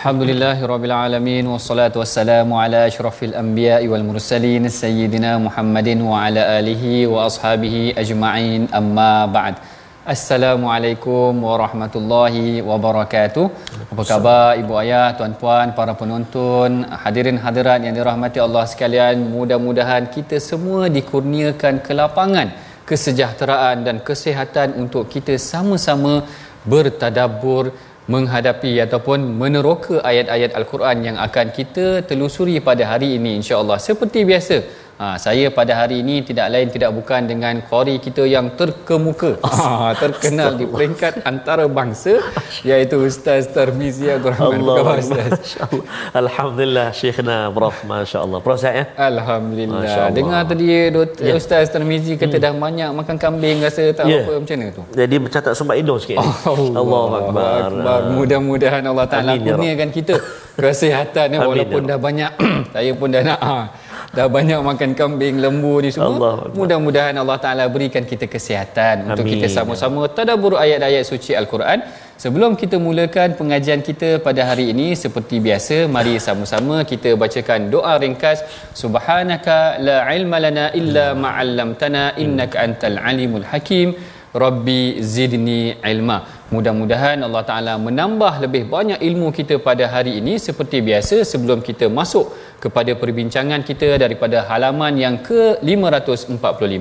[0.00, 7.26] Alhamdulillahirabbil alamin wassalatu wassalamu ala asyrafil anbiya'i wal mursalin sayyidina Muhammadin wa ala alihi wa
[7.28, 9.60] ashabihi ajma'in amma ba'd.
[10.14, 13.44] Assalamualaikum warahmatullahi wabarakatuh.
[13.92, 19.28] Apa khabar ibu ayah, tuan-puan, para penonton, hadirin hadirat yang dirahmati Allah sekalian.
[19.36, 22.56] Mudah-mudahan kita semua dikurniakan kelapangan,
[22.88, 26.24] kesejahteraan dan kesihatan untuk kita sama-sama
[26.72, 27.64] bertadabbur
[28.08, 34.56] menghadapi ataupun meneroka ayat-ayat al-Quran yang akan kita telusuri pada hari ini insya-Allah seperti biasa
[35.00, 39.96] Ha, saya pada hari ini tidak lain tidak bukan dengan qari kita yang terkemuka ha,
[39.96, 42.20] terkenal di peringkat antarabangsa
[42.68, 44.36] iaitu Ustaz Tarmizi Abdul.
[44.36, 45.56] Allah Khabar, Ustaz?
[46.12, 48.38] Alhamdulillah Syekhna Prof Masya-Allah.
[48.44, 48.84] Prof sihat ya?
[49.00, 49.80] Alhamdulillah.
[49.88, 50.16] Masya Allah.
[50.20, 51.24] Dengar tadi Dr.
[51.24, 51.32] Ya.
[51.32, 54.28] Ustaz Tarmizi kata dah banyak makan kambing rasa tak Ya.
[54.28, 54.82] apa macam mana tu?
[54.92, 56.28] Jadi bercatat sumbat hidung sikit ni.
[56.76, 57.60] Allah Akbar.
[57.72, 58.00] Akbar.
[58.20, 60.14] Mudah-mudahan Allah Taala ya kurniakan kita
[60.60, 62.30] kesihatan ya Amin, walaupun ya dah banyak
[62.76, 63.56] saya pun dah nak ha,
[64.16, 66.10] dah banyak makan kambing lembu ni semua.
[66.10, 66.34] Allah.
[66.58, 71.80] Mudah-mudahan Allah Taala berikan kita kesihatan untuk Amin, kita ya sama-sama tadabbur ayat-ayat suci Al-Quran.
[72.22, 77.94] Sebelum kita mulakan pengajian kita pada hari ini seperti biasa mari sama-sama kita bacakan doa
[78.02, 78.40] ringkas
[78.82, 83.90] subhanaka la ilma lana illa ma 'allamtana innaka antal alimul hakim
[84.44, 84.82] rabbi
[85.14, 85.62] zidni
[85.92, 86.18] ilma
[86.54, 91.86] mudah-mudahan Allah Taala menambah lebih banyak ilmu kita pada hari ini seperti biasa sebelum kita
[91.98, 92.34] masuk
[92.64, 96.74] kepada perbincangan kita daripada halaman yang ke-545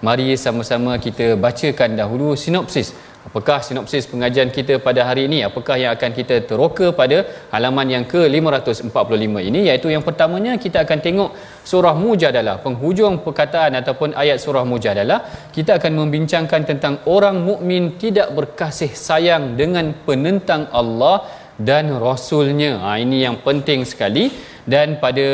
[0.00, 2.90] mari sama-sama kita bacakan dahulu sinopsis
[3.20, 5.44] Apakah sinopsis pengajian kita pada hari ini?
[5.44, 9.68] Apakah yang akan kita teroka pada halaman yang ke-545 ini?
[9.68, 12.64] Iaitu yang pertamanya kita akan tengok surah Mujadalah.
[12.64, 15.52] Penghujung perkataan ataupun ayat surah Mujadalah.
[15.52, 21.28] Kita akan membincangkan tentang orang mukmin tidak berkasih sayang dengan penentang Allah
[21.60, 22.80] dan Rasulnya.
[22.80, 24.32] Ha, ini yang penting sekali.
[24.72, 25.26] Dan pada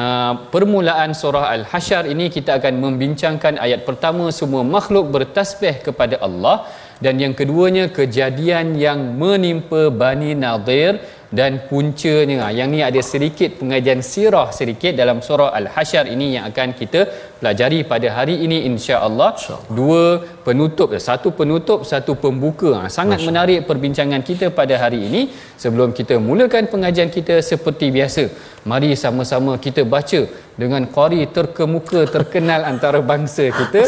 [0.00, 6.56] uh, permulaan surah Al-Hasyar ini kita akan membincangkan ayat pertama semua makhluk bertasbih kepada Allah.
[7.04, 10.92] Dan yang keduanya kejadian yang menimpa Bani Nadir
[11.38, 16.44] dan puncanya ha, yang ni ada sedikit pengajian sirah sedikit dalam surah Al-Hasyar ini yang
[16.50, 17.00] akan kita
[17.38, 19.30] pelajari pada hari ini insya-Allah
[19.78, 25.22] dua penutup satu penutup satu pembuka ha, sangat menarik perbincangan kita pada hari ini
[25.62, 28.24] sebelum kita mulakan pengajian kita seperti biasa
[28.70, 30.20] mari sama-sama kita baca
[30.62, 33.82] dengan qari terkemuka terkenal antara bangsa kita.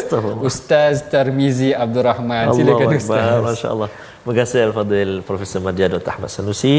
[0.49, 3.43] Ustaz Tarmizi Abdul Rahman silakan Ustaz.
[3.49, 3.89] Masya-Allah.
[4.29, 6.11] Terima kasih Al-Fadhil Profesor Madya Dr.
[6.13, 6.73] Ahmad Sanusi,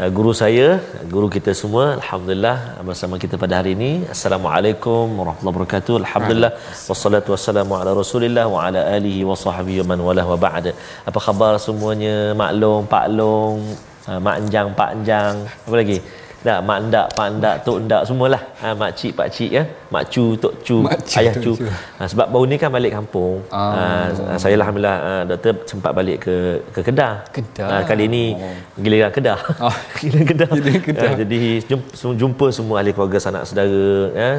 [0.00, 0.66] uh, guru saya,
[1.12, 1.84] guru kita semua.
[1.98, 3.90] Alhamdulillah bersama kita pada hari ini.
[4.14, 5.94] Assalamualaikum warahmatullahi wabarakatuh.
[6.02, 6.52] Alhamdulillah
[6.90, 10.66] wassalatu wassalamu ala Rasulillah wa ala alihi wa sahbihi man walah wa ba'd.
[11.10, 12.14] Apa khabar semuanya?
[12.42, 13.58] Maklum, Pak Long,
[14.06, 15.34] uh, Mak Enjang, Pak Enjang,
[15.66, 15.98] apa lagi?
[16.44, 18.42] Tak, mak endak, pak endak, tok endak semualah.
[18.60, 19.62] Ha, mak cik, pak cik ya.
[19.90, 21.52] Mak cu, tok cu, Mak cu, ayah cu.
[21.58, 21.64] cu.
[21.98, 23.40] Ha, sebab baru ni kan balik kampung.
[23.50, 24.12] Ah.
[24.14, 26.34] Ha, saya alhamdulillah uh, doktor sempat balik ke
[26.74, 27.14] ke Kedah.
[27.34, 27.68] Kedah.
[27.70, 28.54] Ha, kali ini Oh.
[28.78, 29.38] giliran Kedah.
[29.58, 29.74] Oh.
[29.98, 30.48] giliran Kedah.
[30.54, 31.10] Giliran Kedah.
[31.14, 33.82] Ha, jadi jumpa, jumpa semua ahli keluarga sanak saudara
[34.14, 34.30] ya.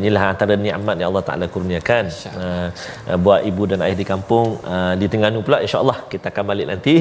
[0.00, 2.04] Inilah antara nikmat yang Allah Taala kurniakan.
[2.32, 6.66] Ha, buat ibu dan ayah di kampung uh, di Terengganu pula insya-Allah kita akan balik
[6.74, 6.94] nanti.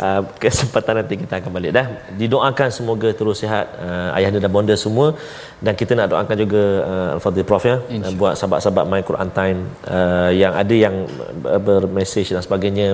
[0.00, 1.86] uh, kesempatan nanti kita akan balik dah.
[2.16, 3.66] Didoakan semoga terus sihat
[3.96, 5.08] uh, ayah dan bonda semua.
[5.64, 6.62] Dan kita nak doakan juga
[6.92, 9.58] uh, Al-Fadhil Prof ya uh, buat sahabat-sahabat My Quran Time
[9.96, 10.96] uh, yang ada yang
[11.44, 12.86] ber- bermesej dan sebagainya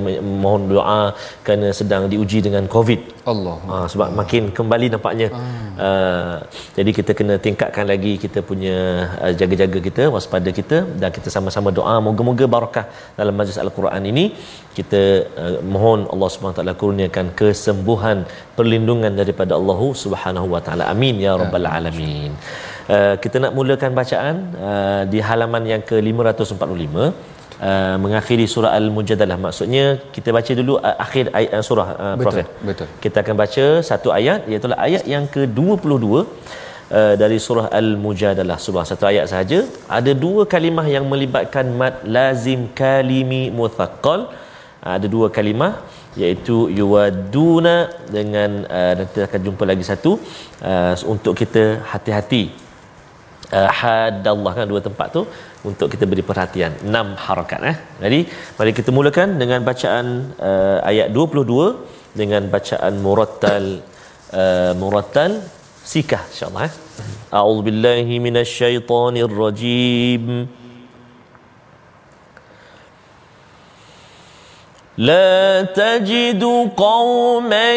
[0.44, 1.02] mohon doa
[1.44, 3.00] kerana sedang diuji dengan COVID.
[3.32, 5.28] Allah Ha, sebab makin kembali nampaknya
[5.86, 6.36] uh,
[6.76, 8.76] jadi kita kena tingkatkan lagi kita punya
[9.24, 11.94] uh, jaga-jaga kita waspada kita dan kita sama-sama doa.
[12.08, 12.86] Moga-moga barakah
[13.18, 14.24] dalam majlis al-Quran ini.
[14.78, 15.00] Kita
[15.42, 18.20] uh, mohon Allah Subhanahu taala kurniakan kesembuhan
[18.58, 20.86] perlindungan daripada Allah Subhanahu wa taala.
[20.94, 22.32] Amin ya rabbal alamin.
[22.94, 24.36] Uh, kita nak mulakan bacaan
[24.68, 27.31] uh, di halaman yang ke 545
[27.70, 29.36] Uh, mengakhiri surah Al-Mujadalah.
[29.42, 32.46] Maksudnya kita baca dulu uh, akhir ayat uh, surah uh, betul, Prophet.
[32.68, 32.86] Betul.
[33.04, 36.06] Kita akan baca satu ayat iaitu ayat yang ke-22
[36.98, 38.56] uh, dari surah Al-Mujadalah.
[38.64, 39.60] Surah satu ayat sahaja.
[39.98, 44.20] Ada dua kalimah yang melibatkan mad lazim kalimi muthaqqal.
[44.82, 45.72] Uh, ada dua kalimah
[46.22, 47.76] iaitu yuwaduna
[48.16, 50.12] dengan uh, nanti akan jumpa lagi satu
[50.70, 52.44] uh, untuk kita hati-hati.
[53.58, 55.22] Uh, hadallah kan dua tempat tu
[55.68, 56.72] untuk kita beri perhatian.
[56.88, 57.76] Enam harakat eh.
[58.04, 58.20] Jadi
[58.58, 60.06] mari kita mulakan dengan bacaan
[60.50, 63.64] uh, ayat 22 dengan bacaan murattal
[64.40, 65.32] uh, murattal
[65.92, 66.74] sikah insyaallah eh.
[67.38, 70.24] A'udzubillahi minasyaitonirrajim
[74.98, 77.72] لا تجد قوما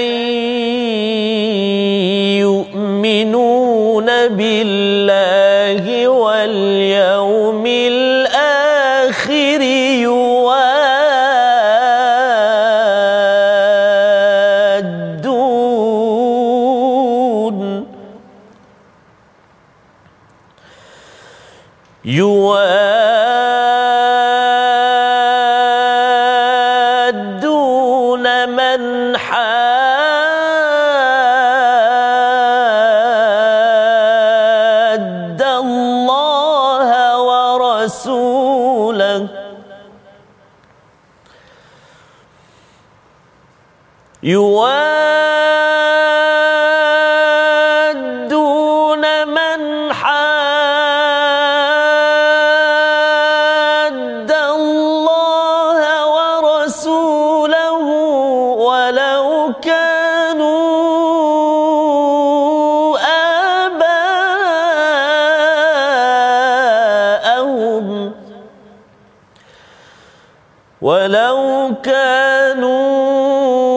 [2.39, 8.14] يؤمنون بالله واليوم الآخر.
[70.85, 73.74] ولو كانوا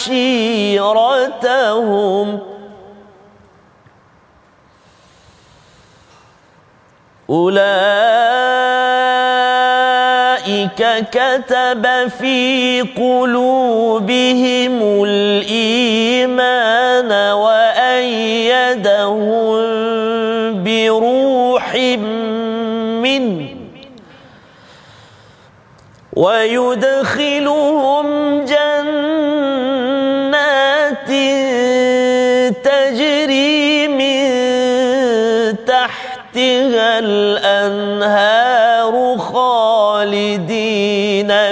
[0.00, 2.28] عشيرتهم.
[7.30, 7.60] أولئك
[11.10, 11.84] كتب
[12.18, 16.32] في قلوبهم الإيمان
[17.32, 19.20] وأيدهم
[20.64, 21.74] بروح
[23.02, 23.48] منه.
[26.12, 26.99] ويدخلهم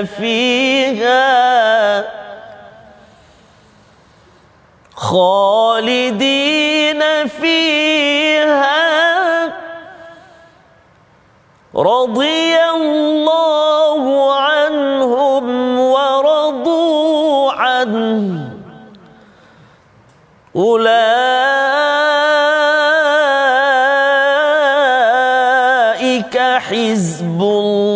[0.05, 1.39] فيها
[4.95, 6.49] خالدين
[7.29, 8.79] فيها.
[11.77, 18.51] رضي الله عنهم ورضوا عنه.
[20.57, 21.09] أولئك
[26.39, 27.88] حزب الله.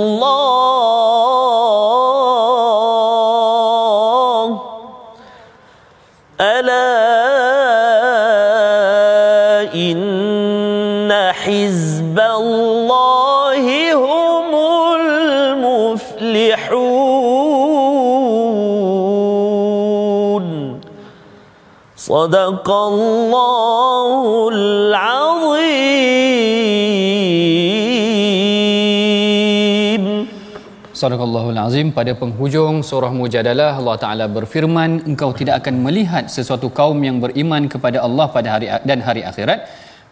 [22.12, 26.18] صدق الله العظيم
[30.98, 36.98] Sadaqallahul Azim pada penghujung surah Mujadalah Allah Taala berfirman engkau tidak akan melihat sesuatu kaum
[37.08, 39.60] yang beriman kepada Allah pada hari dan hari akhirat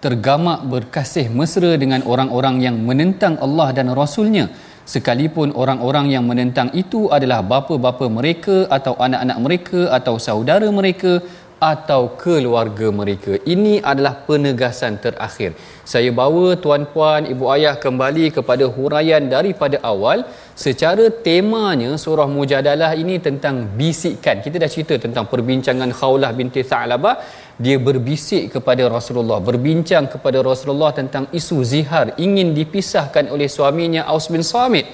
[0.06, 4.46] tergamak berkasih mesra dengan orang-orang yang menentang Allah dan Rasulnya
[4.94, 11.12] sekalipun orang-orang yang menentang itu adalah bapa-bapa mereka atau anak-anak mereka atau saudara mereka
[11.61, 13.37] atau keluarga mereka.
[13.55, 15.52] Ini adalah penegasan terakhir.
[15.93, 20.25] Saya bawa tuan-puan, ibu ayah kembali kepada huraian daripada awal.
[20.64, 24.40] Secara temanya surah Mujadalah ini tentang bisikan.
[24.45, 27.17] Kita dah cerita tentang perbincangan Khawlah binti Tha'labah.
[27.64, 34.33] Dia berbisik kepada Rasulullah, berbincang kepada Rasulullah tentang isu zihar ingin dipisahkan oleh suaminya Aus
[34.33, 34.88] bin Samit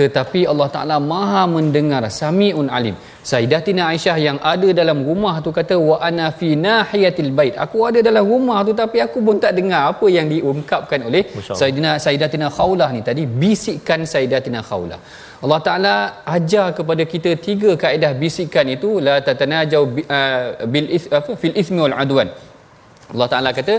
[0.00, 2.96] tetapi Allah Taala Maha mendengar Samiun Alim.
[3.30, 7.54] Sayyidatina Aisyah yang ada dalam rumah tu kata wa ana fi nahiyatil bait.
[7.64, 11.22] Aku ada dalam rumah tu tapi aku pun tak dengar apa yang diungkapkan oleh
[11.60, 15.00] Sayyidina Sayyidatina Khaulah ni tadi bisikan Sayyidatina Khaulah.
[15.44, 15.94] Allah Taala
[16.36, 19.82] ajar kepada kita tiga kaedah bisikan itu la tatanajau
[20.18, 21.06] uh, bil ith,
[21.42, 22.30] fil ithmi wal adwan.
[23.12, 23.74] Allah Taala kata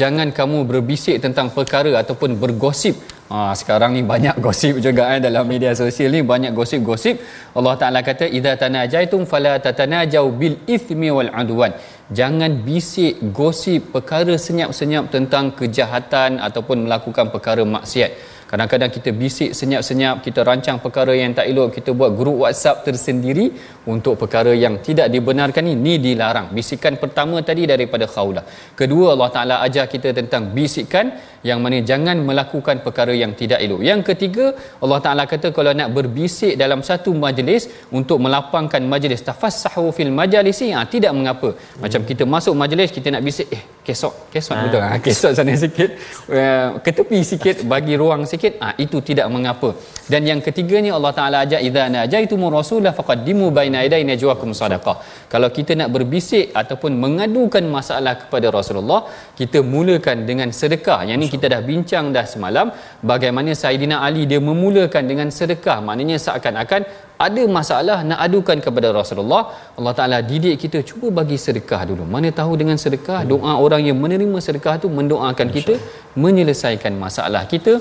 [0.00, 2.96] jangan kamu berbisik tentang perkara ataupun bergosip
[3.26, 7.18] Ha, sekarang ni banyak gosip juga eh, dalam media sosial ni banyak gosip-gosip.
[7.58, 11.74] Allah Taala kata idza tanajaitum fala tatanajau bil ithmi wal adwan.
[12.18, 18.10] Jangan bisik gosip perkara senyap-senyap tentang kejahatan ataupun melakukan perkara maksiat.
[18.46, 23.50] Kadang-kadang kita bisik senyap-senyap, kita rancang perkara yang tak elok, kita buat grup WhatsApp tersendiri
[23.94, 26.48] untuk perkara yang tidak dibenarkan ni, ni dilarang.
[26.56, 28.44] Bisikan pertama tadi daripada khaulah.
[28.80, 31.08] Kedua Allah Taala ajar kita tentang bisikan
[31.48, 33.80] yang mana jangan melakukan perkara yang tidak elok.
[33.88, 34.46] Yang ketiga,
[34.82, 37.62] Allah Taala kata kalau nak berbisik dalam satu majlis
[37.98, 41.50] untuk melapangkan majlis tafassahu fil majalisi, ah tidak mengapa.
[41.82, 45.54] Macam kita masuk majlis kita nak bisik, eh kesok, kesok ha, betul ah kesok sana
[45.64, 45.90] sikit.
[46.38, 49.70] Uh, ke tepi sikit bagi ruang sikit, ah itu tidak mengapa.
[50.10, 54.96] Dan yang ketiganya Allah Taala ajar idza najaitumur rasulah faqaddimu baina yaday najwakum sadaqah.
[55.32, 59.00] Kalau kita nak berbisik ataupun mengadukan masalah kepada Rasulullah,
[59.40, 61.00] kita mulakan dengan sedekah.
[61.08, 62.68] Yang ni kita dah bincang dah semalam
[63.10, 66.82] bagaimana Saidina Ali dia memulakan dengan sedekah maknanya seakan-akan
[67.26, 69.42] ada masalah nak adukan kepada Rasulullah
[69.78, 73.98] Allah Taala didik kita cuba bagi sedekah dulu mana tahu dengan sedekah doa orang yang
[74.04, 75.76] menerima sedekah tu mendoakan kita
[76.24, 77.74] menyelesaikan masalah kita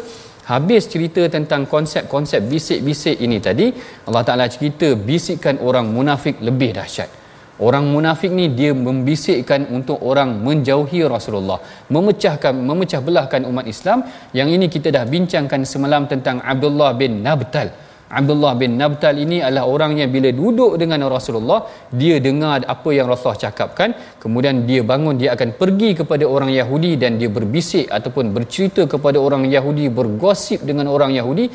[0.52, 3.74] habis cerita tentang konsep-konsep bisik-bisik ini tadi
[4.08, 7.26] Allah Taala cerita bisikan orang munafik lebih dahsyat
[7.56, 14.04] Orang munafik ni dia membisikkan untuk orang menjauhi Rasulullah, memecahkan memecah belahkan umat Islam.
[14.36, 17.85] Yang ini kita dah bincangkan semalam tentang Abdullah bin Nabtal.
[18.20, 21.68] Abdullah bin Nabtal ini adalah orang yang bila duduk dengan Rasulullah
[22.02, 23.90] dia dengar apa yang Rasulullah cakapkan.
[24.24, 29.20] Kemudian dia bangun dia akan pergi kepada orang Yahudi dan dia berbisik ataupun bercerita kepada
[29.28, 31.46] orang Yahudi bergosip dengan orang Yahudi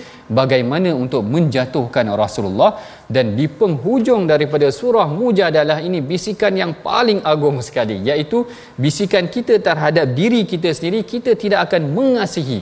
[0.41, 2.73] bagaimana untuk menjatuhkan Rasulullah.
[3.11, 8.47] Dan di penghujung daripada surah Mujadalah ini bisikan yang paling agung sekali iaitu
[8.79, 12.61] bisikan kita terhadap diri kita sendiri kita tidak akan mengasihi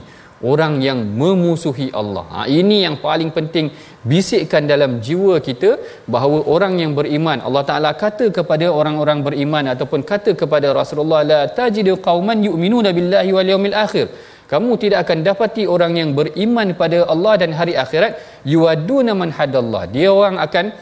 [0.51, 2.25] orang yang memusuhi Allah.
[2.31, 3.67] Ha, ini yang paling penting
[4.11, 5.75] bisikkan dalam jiwa kita
[6.07, 11.41] bahawa orang yang beriman Allah Taala kata kepada orang-orang beriman ataupun kata kepada Rasulullah la
[11.59, 14.07] tajidu qauman yu'minuna billahi wal yawmil akhir.
[14.49, 18.17] Kamu tidak akan dapati orang yang beriman pada Allah dan hari akhirat
[18.53, 19.85] yuaduna man hadallah.
[19.95, 20.73] Dia orang akan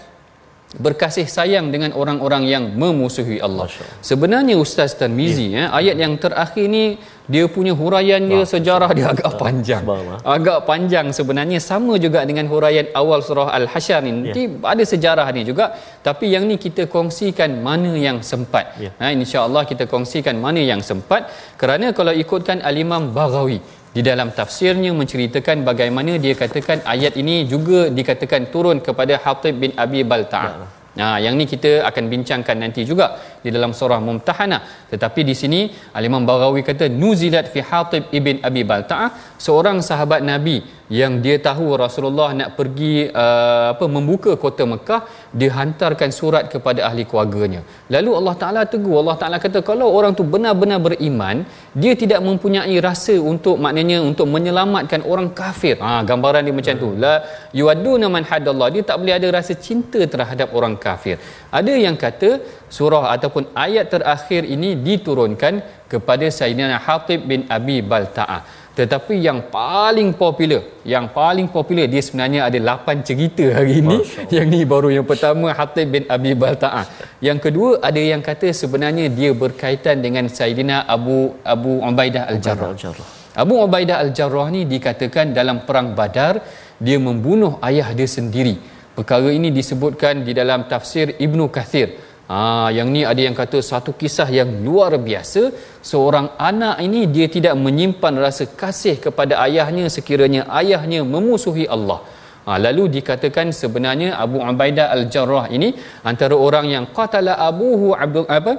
[0.75, 3.71] berkasih sayang dengan orang-orang yang memusuhi Allah.
[4.03, 5.63] Sebenarnya Ustaz Tanmizi ya.
[5.63, 9.83] eh, ayat yang terakhir ni dia punya huraian dia sejarah dia agak panjang.
[10.27, 14.11] Agak panjang sebenarnya sama juga dengan huraian awal surah Al-Hasyr ni.
[14.11, 14.67] Nanti ya.
[14.73, 15.71] ada sejarah ni juga
[16.03, 18.75] tapi yang ni kita kongsikan mana yang sempat.
[18.75, 18.91] Ya.
[18.99, 23.63] Ha insya-Allah kita kongsikan mana yang sempat kerana kalau ikutkan Al-Imam Baghawi
[23.97, 29.71] di dalam tafsirnya menceritakan bagaimana dia katakan ayat ini juga dikatakan turun kepada Hatib bin
[29.83, 30.53] Abi Balta'ah.
[30.61, 30.67] Ya.
[30.99, 33.05] Nah, yang ni kita akan bincangkan nanti juga
[33.43, 34.89] di dalam surah Mumtahanah.
[34.91, 35.59] Tetapi di sini
[35.97, 41.75] Al-Imam Baghawi kata nuzilat fi Hatib ibn Abi Balta'ah, seorang sahabat Nabi yang dia tahu
[41.83, 45.01] Rasulullah nak pergi uh, apa membuka kota Mekah
[45.39, 47.61] dia hantarkan surat kepada ahli keluarganya.
[47.91, 48.95] Lalu Allah Taala tegur.
[49.03, 51.43] Allah Taala kata kalau orang tu benar-benar beriman
[51.75, 55.75] dia tidak mempunyai rasa untuk maknanya untuk menyelamatkan orang kafir.
[55.83, 56.89] Ha gambaran dia macam tu.
[57.03, 57.15] La
[57.59, 62.43] yuaduna man hadallah dia tak boleh ada rasa cinta terhadap orang kafir ada yang kata
[62.67, 68.43] surah ataupun ayat terakhir ini diturunkan kepada Sayyidina Hatib bin Abi Balta'ah.
[68.77, 73.97] Tetapi yang paling popular yang paling popular dia sebenarnya ada 8 cerita hari ini.
[74.35, 76.85] Yang ni baru yang pertama Hatib bin Abi Balta'ah.
[77.23, 82.75] Yang kedua ada yang kata sebenarnya dia berkaitan dengan Saidina Abu Abu Ubaidah Al-Jarrah.
[83.33, 86.43] Abu Ubaidah Al-Jarrah ni dikatakan dalam perang Badar
[86.77, 91.89] dia membunuh ayah dia sendiri perkara ini disebutkan di dalam tafsir Ibnu Kathir.
[92.27, 95.41] Ha, yang ni ada yang kata satu kisah yang luar biasa.
[95.89, 101.99] Seorang anak ini dia tidak menyimpan rasa kasih kepada ayahnya sekiranya ayahnya memusuhi Allah.
[102.47, 105.69] Ha, lalu dikatakan sebenarnya Abu Ubaidah Al-Jarrah ini
[106.11, 108.53] antara orang yang qatala abuhu Abdul apa?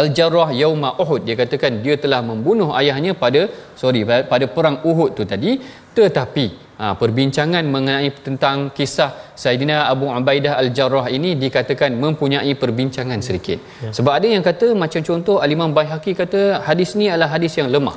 [0.00, 1.26] Al-Jarrah yauma Uhud.
[1.26, 3.50] Dia katakan dia telah membunuh ayahnya pada
[3.82, 5.58] sorry pada perang Uhud tu tadi.
[5.98, 9.10] Tetapi ha, perbincangan mengenai tentang kisah
[9.42, 13.58] Saidina Abu Ubaidah Al-Jarrah ini dikatakan mempunyai perbincangan sedikit.
[13.84, 13.90] Ya.
[13.96, 17.96] Sebab ada yang kata macam contoh Al-Imam Baihaqi kata hadis ni adalah hadis yang lemah.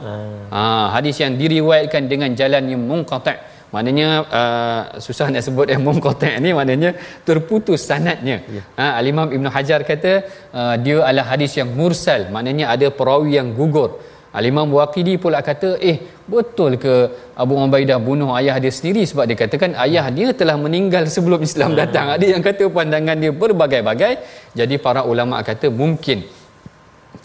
[0.55, 0.61] Ha,
[0.97, 3.39] hadis yang diriwayatkan dengan jalan yang munqati'
[3.71, 4.07] maknanya
[4.39, 6.91] uh, susah nak sebut yang munqati' ni maknanya
[7.27, 8.37] terputus sanadnya.
[8.55, 8.63] Ya.
[8.79, 10.13] Ha, Al-Imam Ibn Hajar kata
[10.59, 13.91] uh, dia adalah hadis yang mursal maknanya ada perawi yang gugur.
[14.39, 15.97] Al-Imam Waqidi pula kata, eh
[16.33, 16.93] betul ke
[17.35, 21.75] Abu Ubaidah bunuh ayah dia sendiri sebab dia katakan ayah dia telah meninggal sebelum Islam
[21.75, 22.07] datang.
[22.15, 24.13] Ada yang kata pandangan dia berbagai-bagai.
[24.59, 26.23] Jadi para ulama kata mungkin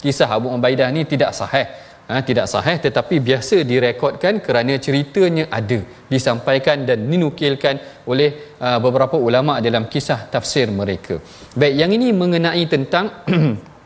[0.03, 1.67] kisah Abu Ubaidah ni tidak sahih.
[2.07, 7.75] Ha, tidak sahih tetapi biasa direkodkan kerana ceritanya ada disampaikan dan dinukilkan
[8.07, 11.19] oleh uh, beberapa ulama dalam kisah tafsir mereka.
[11.51, 13.11] Baik, yang ini mengenai tentang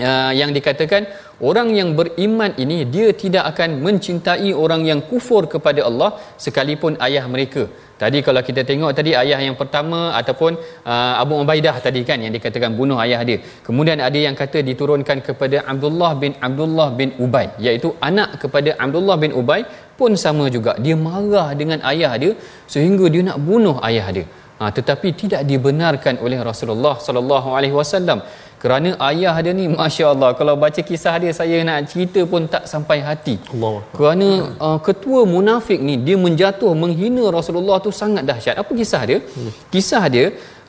[0.00, 1.02] uh, yang dikatakan
[1.48, 6.10] orang yang beriman ini dia tidak akan mencintai orang yang kufur kepada Allah
[6.44, 7.64] sekalipun ayah mereka.
[8.00, 10.52] Tadi kalau kita tengok tadi ayah yang pertama ataupun
[10.92, 13.38] uh, Abu Ubaidah tadi kan yang dikatakan bunuh ayah dia.
[13.66, 19.16] Kemudian ada yang kata diturunkan kepada Abdullah bin Abdullah bin Ubay iaitu anak kepada Abdullah
[19.22, 19.64] bin Ubay
[20.00, 20.74] pun sama juga.
[20.86, 22.32] Dia marah dengan ayah dia
[22.74, 24.26] sehingga dia nak bunuh ayah dia.
[24.60, 28.20] Ha, tetapi tidak dibenarkan oleh Rasulullah sallallahu alaihi wasallam
[28.62, 32.98] kerana ayah dia ni masya-Allah kalau baca kisah dia saya nak cerita pun tak sampai
[33.08, 33.36] hati.
[33.52, 33.74] Allah.
[33.96, 34.28] Kerana
[34.66, 38.56] uh, ketua munafik ni dia menjatuh menghina Rasulullah tu sangat dahsyat.
[38.62, 39.18] Apa kisah dia?
[39.34, 39.52] Hmm.
[39.74, 40.26] Kisah dia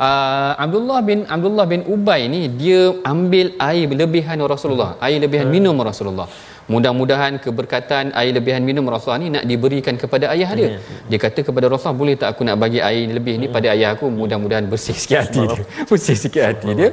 [0.08, 2.82] uh, Abdullah bin Abdullah bin Ubay ni dia
[3.14, 5.06] ambil air lebihan Rasulullah, hmm.
[5.08, 5.56] air lebihan hmm.
[5.58, 6.28] minum Rasulullah.
[6.74, 10.70] Mudah-mudahan keberkatan air lebihan minum Rasulullah ni nak diberikan kepada ayah dia.
[11.08, 14.12] Dia kata kepada Rasulullah, boleh tak aku nak bagi air lebih ni pada ayah aku?
[14.12, 15.64] Mudah-mudahan bersih sikit hati dia.
[15.90, 16.92] Bersih sikit hati dia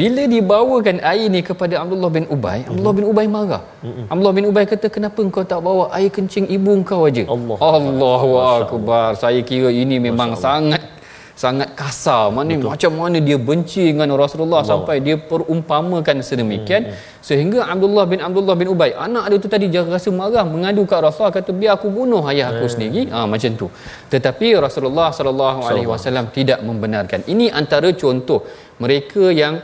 [0.00, 2.70] bila dibawakan air ni kepada Abdullah bin Ubay mm-hmm.
[2.70, 4.10] Abdullah bin Ubay marah mm-hmm.
[4.10, 8.30] Abdullah bin Ubay kata kenapa engkau tak bawa air kencing ibu engkau aja Allah Allahu
[8.42, 10.96] akbar saya kira ini memang sangat
[11.36, 12.70] sangat kasar mana Betul.
[12.72, 14.72] macam mana dia benci dengan Rasulullah Allah.
[14.72, 17.20] sampai dia perumpamakan sedemikian hmm.
[17.28, 21.04] sehingga Abdullah bin Abdullah bin Ubay anak dia tu tadi jangan rasa marah mengadu kat
[21.04, 22.72] Rasulullah kata biar aku bunuh ayah aku hmm.
[22.72, 23.68] sendiri ha, macam tu
[24.14, 28.40] tetapi Rasulullah sallallahu alaihi wasallam tidak membenarkan ini antara contoh
[28.80, 29.60] mereka yang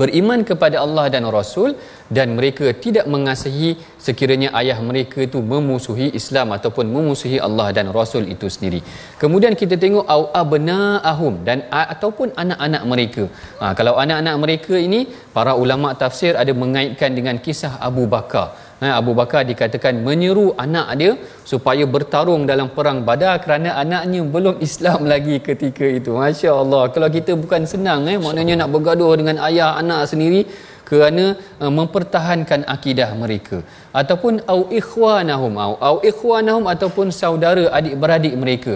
[0.00, 1.70] beriman kepada Allah dan Rasul
[2.16, 3.70] dan mereka tidak mengasihi
[4.06, 8.80] sekiranya ayah mereka itu memusuhi Islam ataupun memusuhi Allah dan Rasul itu sendiri.
[9.22, 13.24] Kemudian kita tengok au abnaahum dan ataupun anak-anak mereka.
[13.60, 15.00] Ha, kalau anak-anak mereka ini
[15.36, 18.46] para ulama tafsir ada mengaitkan dengan kisah Abu Bakar.
[18.76, 21.12] Ha, Abu Bakar dikatakan menyeru anak dia
[21.50, 26.12] supaya bertarung dalam perang Badar kerana anaknya belum Islam lagi ketika itu.
[26.12, 26.82] Masya Allah.
[26.94, 30.42] Kalau kita bukan senang eh, maknanya nak bergaduh dengan ayah anak sendiri
[30.88, 31.24] kerana
[31.62, 33.58] uh, mempertahankan akidah mereka
[34.00, 38.74] ataupun au ikhwanahum au au ikhwanahum ataupun saudara adik-beradik mereka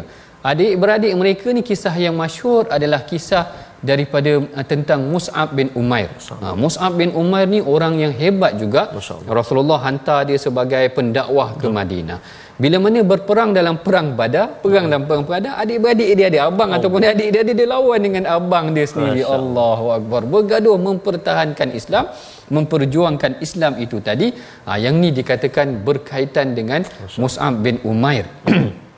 [0.50, 3.44] adik-beradik mereka ni kisah yang masyhur adalah kisah
[3.80, 6.12] daripada uh, tentang Mus'ab bin Umair.
[6.42, 8.92] Ha, Mus'ab bin Umair ni orang yang hebat juga.
[9.24, 12.20] Rasulullah hantar dia sebagai pendakwah ke Madinah.
[12.60, 16.76] Bila mana berperang dalam perang Badar, perang dalam perang Badar, adik-beradik dia ada abang oh.
[16.76, 19.24] ataupun adik dia ada dia lawan dengan abang dia sendiri.
[19.24, 19.32] Masya.
[19.32, 20.20] Allahu akbar.
[20.28, 22.12] Bergaduh mempertahankan Islam,
[22.52, 24.28] memperjuangkan Islam itu tadi.
[24.68, 26.84] Ha, yang ni dikatakan berkaitan dengan
[27.16, 28.28] Mus'ab bin Umair.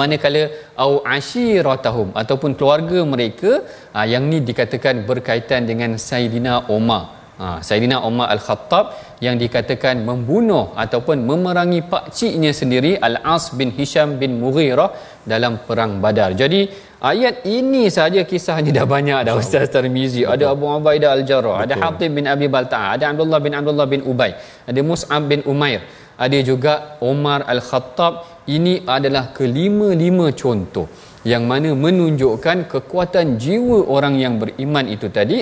[0.00, 0.44] manakala
[0.84, 3.52] au ashiratahum ataupun keluarga mereka
[3.94, 7.02] ha, yang ni dikatakan berkaitan dengan Saidina Umar
[7.40, 8.84] ha, Saidina Umar Al-Khattab
[9.26, 14.90] yang dikatakan membunuh ataupun memerangi pak ciknya sendiri Al-As bin Hisham bin Mughirah
[15.32, 16.30] dalam perang Badar.
[16.36, 16.60] Jadi
[17.12, 20.22] ayat ini saja kisahnya dah banyak dah Ustaz Tarmizi.
[20.34, 24.32] Ada Abu Ubaidah Al-Jarrah, ada Hatib bin Abi Balta'ah, ada Abdullah bin Abdullah bin Ubay,
[24.70, 25.80] ada Mus'ab bin Umair,
[26.14, 28.46] ada juga Umar Al-Khattab.
[28.46, 30.86] Ini adalah kelima-lima contoh
[31.24, 35.40] yang mana menunjukkan kekuatan jiwa orang yang beriman itu tadi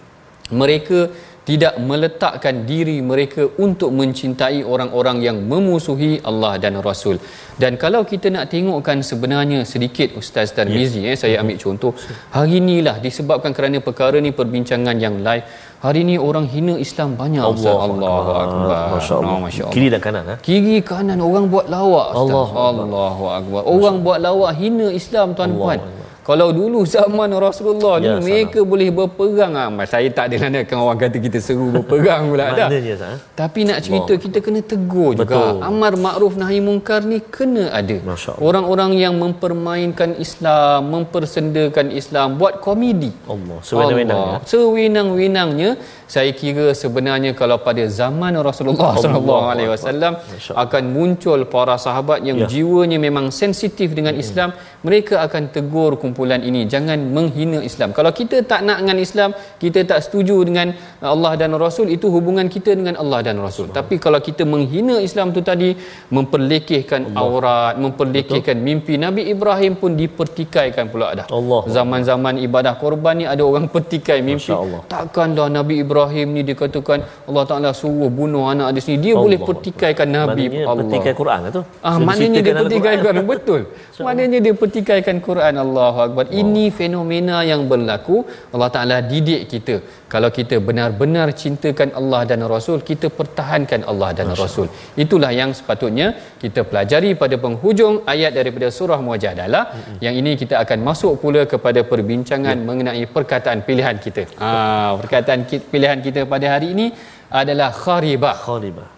[0.60, 1.06] mereka
[1.48, 7.16] tidak meletakkan diri mereka untuk mencintai orang-orang yang memusuhi Allah dan Rasul.
[7.62, 11.12] Dan kalau kita nak tengokkan sebenarnya sedikit Ustaz Tarmizi yeah.
[11.12, 11.92] eh saya ambil contoh
[12.36, 15.44] hari inilah disebabkan kerana perkara ni perbincangan yang live
[15.80, 17.76] Hari ini orang hina Islam banyak Allah Ustaz.
[17.88, 18.82] Allah Akbar.
[18.94, 19.32] Masya-Allah.
[19.32, 20.34] Oh, Masya Kiri dan kanan ha?
[20.48, 22.36] Kiri kanan orang buat lawak Ustaz.
[22.36, 23.60] Allah Allahu Akbar.
[23.64, 25.80] Orang buat lawak hina Islam tuan-puan.
[26.20, 29.68] Kalau dulu zaman Rasulullah Ya, ni mereka boleh berperang ah.
[29.88, 32.68] Saya tak ada nak orang kata kita seru berperang pula dah.
[32.68, 33.16] Maknanya sah.
[33.34, 35.56] Tapi nak cerita kita kena tegur juga.
[35.64, 37.96] Amar makruf nahi mungkar ni kena ada.
[38.38, 43.10] Orang-orang yang mempermainkan Islam, mempersendakan Islam, buat komedi.
[43.24, 44.36] Allah, sewenang-wenangnya.
[44.36, 44.48] Allah.
[44.48, 45.70] Sewenang-wenangnya
[46.10, 50.56] saya kira sebenarnya kalau pada zaman Rasulullah Allah sallallahu alaihi wasallam Allah.
[50.64, 52.46] akan muncul para sahabat yang Ya.
[52.52, 54.50] jiwanya memang sensitif dengan Islam,
[54.82, 57.92] mereka akan tegur kumpulan ini jangan menghina Islam.
[57.92, 59.30] Kalau kita tak nak dengan Islam,
[59.62, 60.68] kita tak setuju dengan
[61.12, 63.68] Allah dan Rasul, itu hubungan kita dengan Allah dan Rasul.
[63.70, 65.70] Tapi kalau kita menghina Islam tu tadi,
[66.10, 71.26] memperlekehkan aurat, memperlekehkan mimpi Nabi Ibrahim pun dipertikaikan pula dah.
[71.30, 71.62] Allah.
[71.68, 74.48] Zaman-zaman ibadah korban ni ada orang pertikai mimpi.
[74.48, 74.80] Masya Allah.
[74.88, 75.99] Takkan dah Nabi Ibrahim
[76.34, 79.02] ni dikatakan Allah Taala suruh bunuh anak dia sendiri.
[79.06, 79.48] Dia boleh Allah.
[79.50, 80.84] pertikaikan Nabi Maknanya Allah.
[80.88, 81.62] petikai Quran lah tu.
[81.88, 83.16] Ah, Dia maknanya dia pertikaikan Quran.
[83.20, 83.60] Quran betul.
[84.06, 86.24] Maknanya dia pertikaikan Quran Allahu Akbar.
[86.42, 88.16] Ini fenomena yang berlaku.
[88.54, 89.76] Allah Taala didik kita.
[90.12, 94.66] Kalau kita benar-benar cintakan Allah dan Rasul, kita pertahankan Allah dan Rasul.
[94.98, 99.64] Itulah yang sepatutnya kita pelajari pada penghujung ayat daripada surah Muajadalah.
[100.02, 104.26] Yang ini kita akan masuk pula kepada perbincangan mengenai perkataan pilihan kita.
[104.42, 106.86] Ah, perkataan ki- pilihan kita pada hari ini
[107.30, 108.34] adalah kharibah.
[108.34, 108.88] Kharibah.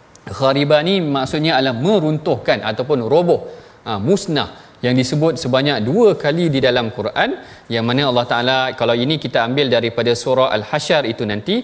[0.41, 3.41] Kharibah ni maksudnya adalah meruntuhkan ataupun roboh,
[3.85, 4.49] ha, musnah
[4.87, 7.31] yang disebut sebanyak dua kali di dalam Quran
[7.75, 11.57] yang mana Allah Taala kalau ini kita ambil daripada surah Al-Hasyr itu nanti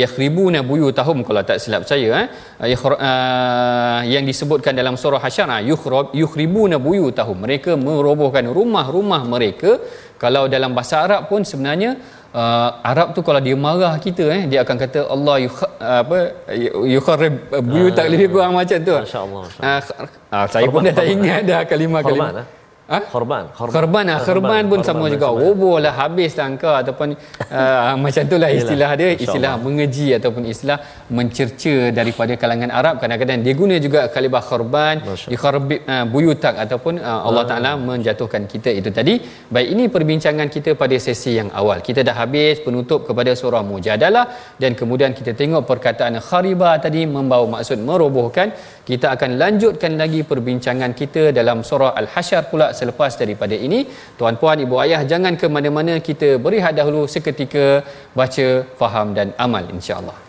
[0.00, 2.26] yakhribuna buyutahum kalau tak silap saya eh.
[2.60, 7.38] Uh, yang disebutkan dalam surah Hasyr ah, yukhrab yukhribuna buyutahum.
[7.46, 9.72] Mereka merobohkan rumah-rumah mereka.
[10.22, 11.90] Kalau dalam bahasa Arab pun sebenarnya
[12.40, 15.60] uh, Arab tu kalau dia marah kita eh dia akan kata Allah yukh,
[16.00, 16.18] apa
[16.94, 17.34] yukharib
[17.70, 18.96] buyutak lebih kurang macam tu.
[18.96, 19.80] Masya Allah, Masya Ah,
[20.36, 22.44] ah, saya pun dah tak ingat dah kalimah-kalimah.
[22.86, 23.50] Korban, ah?
[23.50, 23.56] Ha?
[23.58, 23.74] Korban.
[23.74, 24.18] Korban lah.
[24.22, 25.26] Korban pun sama juga.
[25.34, 25.42] sama.
[25.42, 25.92] Roboh lah.
[26.00, 26.70] Habis lah engkau.
[26.70, 27.08] Ataupun
[27.50, 29.10] uh, macam tu lah istilah dia.
[29.24, 30.78] Istilah mengeji ataupun istilah
[31.10, 32.94] mencerca daripada kalangan Arab.
[33.02, 35.02] Kadang-kadang dia guna juga kalimah korban.
[35.02, 39.18] Masya Dikharabib uh, buyutak ataupun uh, Allah Ta'ala menjatuhkan kita itu tadi.
[39.50, 41.82] Baik ini perbincangan kita pada sesi yang awal.
[41.82, 44.54] Kita dah habis penutup kepada surah Mujadalah.
[44.62, 48.54] Dan kemudian kita tengok perkataan kharibah tadi membawa maksud merobohkan.
[48.86, 53.80] Kita akan lanjutkan lagi perbincangan kita dalam surah Al-Hasyr pula selepas daripada ini.
[54.18, 55.98] Tuan-puan, ibu ayah jangan ke mana-mana.
[55.98, 57.82] Kita berehat dahulu seketika
[58.14, 60.25] baca, faham dan amal insya-Allah.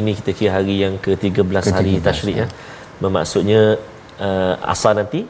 [0.00, 2.46] Ini kita kira hari yang ke-13 hari Ke-13, tasyrik ya.
[2.98, 3.60] Bermaksudnya
[4.18, 5.20] uh, asar nanti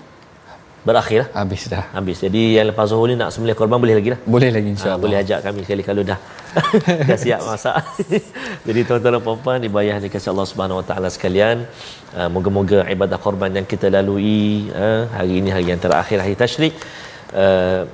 [0.80, 1.28] berakhir lah.
[1.44, 1.85] Habis dah.
[1.92, 2.24] Habis.
[2.24, 4.20] Jadi yang lepas Zuhur ni nak sembelih korban boleh lagi lah.
[4.24, 5.02] Boleh lagi Ha, insya-Allah.
[5.04, 6.18] boleh ajak kami sekali kalau dah
[7.09, 7.76] dah siap masak.
[8.66, 11.68] Jadi tuan-tuan dan puan-puan dibayar dikasih Allah Subhanahu Wa Taala sekalian.
[12.16, 16.74] Uh, moga-moga ibadah korban yang kita lalui uh, hari ini hari yang terakhir hari tasyrik
[17.30, 17.86] Uh,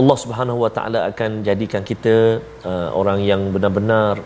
[0.00, 4.18] Allah Subhanahu Wa Taala akan jadikan kita uh, orang yang benar-benar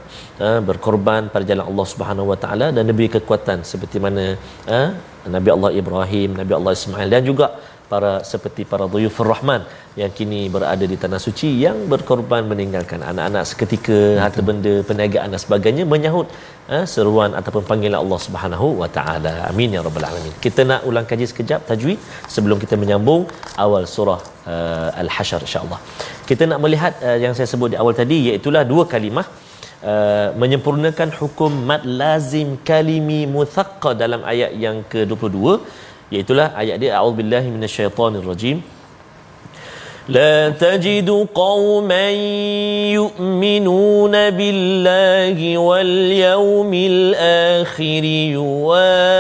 [0.47, 4.25] uh, berkorban pada jalan Allah Subhanahu Wa Taala dan diberi kekuatan seperti mana
[4.77, 4.89] uh,
[5.29, 7.47] Nabi Allah Ibrahim, Nabi Allah Ismail dan juga
[7.93, 9.63] para seperti para dhuyufur rahman
[10.01, 15.41] yang kini berada di tanah suci yang berkorban meninggalkan anak-anak seketika harta benda perniagaan dan
[15.45, 16.29] sebagainya menyahut
[16.77, 19.35] eh, seruan ataupun panggilan Allah Subhanahu wa taala.
[19.51, 20.35] Amin ya rabbal alamin.
[20.47, 22.01] Kita nak ulang kaji sekejap tajwid
[22.35, 23.23] sebelum kita menyambung
[23.65, 24.21] awal surah
[24.55, 25.81] uh, al-hasyr insyaallah.
[26.31, 29.29] Kita nak melihat uh, yang saya sebut di awal tadi iaitu dua kalimah
[29.93, 35.59] Uh, menyempurnakan hukum mad lazim kalimi muthaqqa dalam ayat yang ke-22
[36.13, 38.61] iaitu ayat dia a'udzubillahi minasyaitonirrajim
[40.09, 42.11] لا تجد قوما
[42.91, 49.13] يؤمنون بالله واليوم الآخر يوادون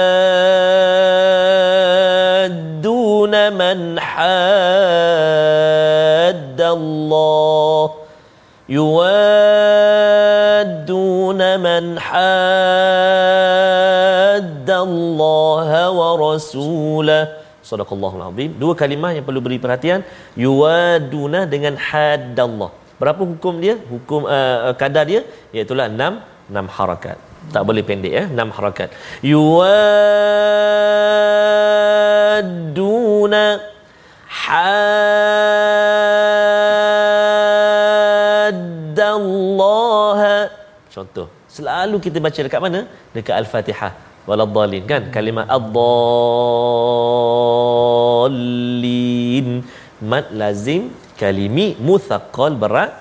[3.53, 4.21] من حاد
[6.61, 7.91] الله.
[8.69, 9.51] يوادون
[11.61, 13.82] من حاد
[14.88, 17.23] الله ورسوله
[17.62, 18.51] Sadaqallahul Azim.
[18.62, 20.03] Dua kalimah yang perlu beri perhatian.
[20.35, 22.71] Yuwaduna dengan haddallah.
[22.99, 23.75] Berapa hukum dia?
[23.92, 25.23] Hukum uh, kadar dia?
[25.55, 26.14] Iaitulah enam
[26.51, 27.16] Enam harakat.
[27.55, 28.27] Tak boleh pendek ya eh?
[28.35, 28.88] Enam harakat.
[29.25, 29.73] Yuwaduna
[34.42, 35.01] Haddallah.
[40.95, 41.27] Contoh.
[41.57, 42.81] Selalu kita baca dekat mana?
[43.16, 43.92] Dekat Al-Fatihah
[44.29, 45.89] waladhalin kan kalimah ad-dallin
[50.13, 50.83] mad lazim
[51.23, 52.93] kalimi muthaqqal berat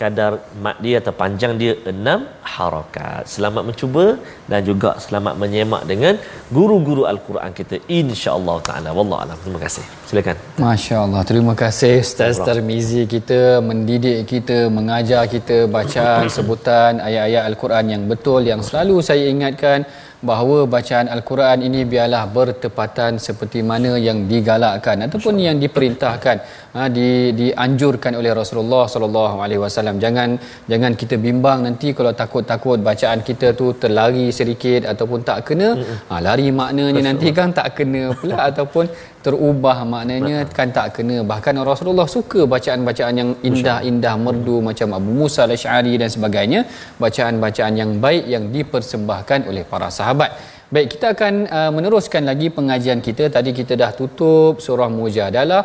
[0.00, 0.32] kadar
[0.64, 2.20] mat dia atau panjang dia enam
[2.52, 3.22] harakat.
[3.32, 4.04] Selamat mencuba
[4.50, 6.14] dan juga selamat menyemak dengan
[6.56, 8.90] guru-guru al-Quran kita insya-Allah taala.
[8.98, 9.36] Wallahu alam.
[9.44, 9.84] Terima kasih.
[10.08, 10.36] Silakan.
[10.66, 11.22] Masya-Allah.
[11.30, 18.40] Terima kasih Ustaz Tarmizi kita mendidik kita, mengajar kita bacaan sebutan ayat-ayat al-Quran yang betul
[18.52, 19.84] yang selalu saya ingatkan
[20.28, 26.36] bahawa bacaan al-Quran ini biarlah bertepatan seperti mana yang digalakkan ataupun yang diperintahkan
[26.76, 27.08] ha, di
[27.40, 29.96] dianjurkan oleh Rasulullah sallallahu alaihi wasallam.
[30.04, 30.36] Jangan
[30.72, 35.70] jangan kita bimbang nanti kalau takut-takut bacaan kita tu terlari sedikit ataupun tak kena.
[36.10, 38.84] Ha, lari maknanya nanti kan tak kena pula ataupun
[39.24, 41.16] terubah maknanya kan tak kena.
[41.32, 46.60] Bahkan Rasulullah suka bacaan-bacaan yang indah-indah merdu macam Abu Musa al-Asy'ari dan sebagainya.
[47.04, 50.32] Bacaan-bacaan yang baik yang dipersembahkan oleh para sahabat.
[50.70, 53.26] Baik kita akan uh, meneruskan lagi pengajian kita.
[53.36, 55.62] Tadi kita dah tutup surah mujadalah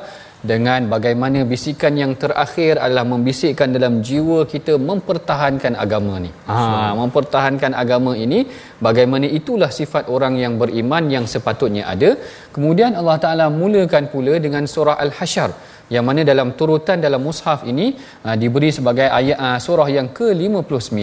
[0.52, 6.32] dengan bagaimana bisikan yang terakhir adalah membisikkan dalam jiwa kita mempertahankan agama ni.
[6.50, 8.40] Ha, mempertahankan agama ini
[8.88, 12.12] bagaimana itulah sifat orang yang beriman yang sepatutnya ada.
[12.56, 15.52] Kemudian Allah Taala mulakan pula dengan surah Al-Hasyr
[15.94, 17.94] yang mana dalam turutan dalam mushaf ini
[18.26, 21.02] uh, diberi sebagai ayat uh, surah yang ke-59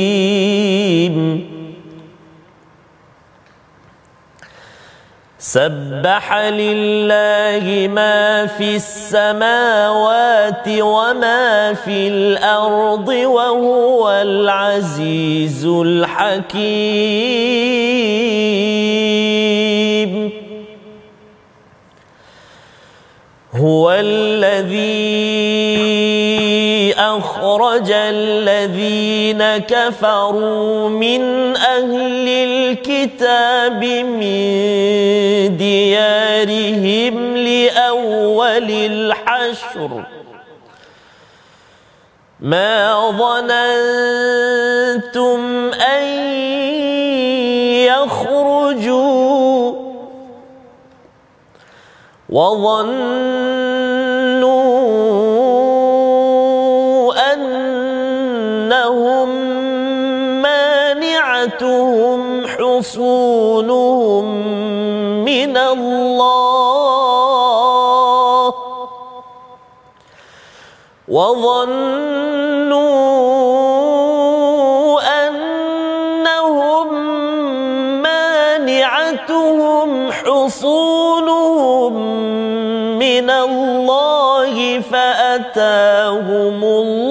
[5.51, 16.71] سبح لله ما في السماوات وما في الأرض وهو العزيز الحكيم.
[23.55, 25.31] هو الذي
[27.01, 34.43] أخرج الذين كفروا من أهل الكتاب من
[35.57, 40.05] ديارهم لأول الحشر.
[42.41, 43.11] ما
[45.01, 45.41] ظننتم
[45.75, 46.05] أن
[47.89, 49.41] يخرجوا.
[52.29, 53.50] وظنوا
[62.90, 64.24] رسولهم
[65.24, 66.94] من الله
[71.09, 71.70] وظنوا
[75.26, 76.88] أنهم
[78.03, 81.92] مانعتهم حصولهم
[82.98, 87.10] من الله فأتاهم الله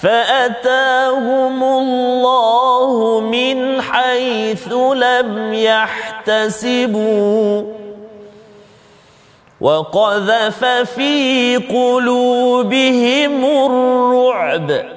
[0.00, 7.62] فأتاهم الله من حيث لم يحتسبوا
[9.60, 14.96] وقذف في قلوبهم الرعب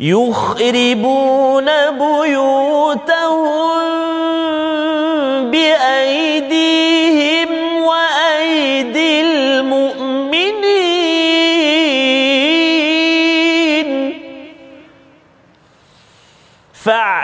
[0.00, 3.58] يخربون بيوتهم
[5.50, 6.27] بأيديهم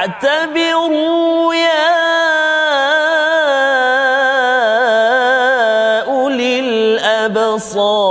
[0.04, 1.94] فاعتبروا يا
[6.02, 8.04] أولي الأبصار.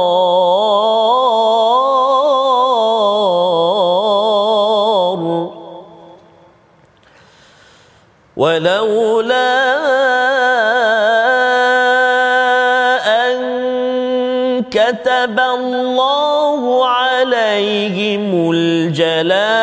[8.37, 9.63] ولولا
[13.05, 13.37] أن
[14.63, 19.62] كتب الله عليهم الجلاء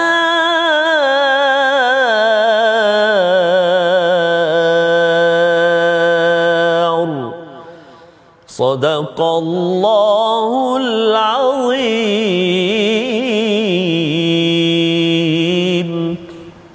[8.60, 12.66] صدق الله العظيم